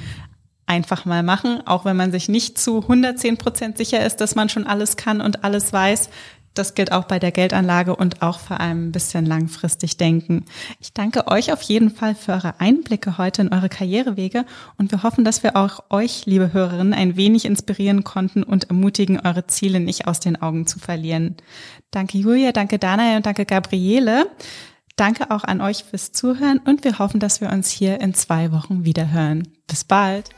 Einfach 0.66 1.06
mal 1.06 1.24
machen, 1.24 1.66
auch 1.66 1.86
wenn 1.86 1.96
man 1.96 2.12
sich 2.12 2.28
nicht 2.28 2.58
zu 2.58 2.82
110 2.82 3.38
Prozent 3.38 3.78
sicher 3.78 4.06
ist, 4.06 4.18
dass 4.18 4.36
man 4.36 4.50
schon 4.50 4.68
alles 4.68 4.98
kann 4.98 5.22
und 5.22 5.46
alles 5.46 5.72
weiß, 5.72 6.10
das 6.58 6.76
gilt 6.76 6.92
auch 6.92 7.06
bei 7.06 7.20
der 7.20 7.32
Geldanlage 7.32 7.96
und 7.96 8.22
auch 8.22 8.40
vor 8.40 8.60
allem 8.60 8.88
ein 8.88 8.92
bisschen 8.92 9.26
langfristig 9.26 9.98
denken. 9.98 10.46
Ich 10.80 10.94
danke 10.94 11.28
euch 11.28 11.54
auf 11.54 11.62
jeden 11.62 11.90
Fall 11.90 12.16
für 12.16 12.34
eure 12.34 12.60
Einblicke 12.60 13.18
heute 13.18 13.42
in 13.42 13.54
eure 13.54 13.70
Karrierewege 13.70 14.46
und 14.78 14.92
wir 14.92 15.04
hoffen, 15.04 15.24
dass 15.24 15.44
wir 15.44 15.56
auch 15.56 15.84
euch, 15.90 16.26
liebe 16.26 16.54
Hörerinnen, 16.54 16.94
ein 16.94 17.16
wenig 17.16 17.46
inspirieren 17.46 18.04
konnten 18.04 18.44
und 18.44 18.66
ermutigen, 18.66 19.20
eure 19.20 19.48
Ziele 19.48 19.80
nicht 19.80 20.08
aus 20.08 20.20
den 20.20 20.42
Augen 20.42 20.68
zu 20.68 20.80
verlieren. 20.80 21.38
Danke 21.92 22.18
Julia, 22.18 22.52
danke 22.52 22.80
Dana 22.80 23.18
und 23.18 23.26
danke 23.26 23.46
Gabriele. 23.46 24.28
Danke 24.96 25.30
auch 25.30 25.44
an 25.44 25.62
euch 25.62 25.84
fürs 25.84 26.12
Zuhören 26.12 26.58
und 26.58 26.84
wir 26.84 26.98
hoffen, 26.98 27.20
dass 27.20 27.40
wir 27.40 27.52
uns 27.52 27.70
hier 27.70 28.02
in 28.02 28.16
zwei 28.16 28.52
Wochen 28.52 28.84
wieder 28.84 29.12
hören. 29.12 29.48
Bis 29.68 29.84
bald. 29.84 30.32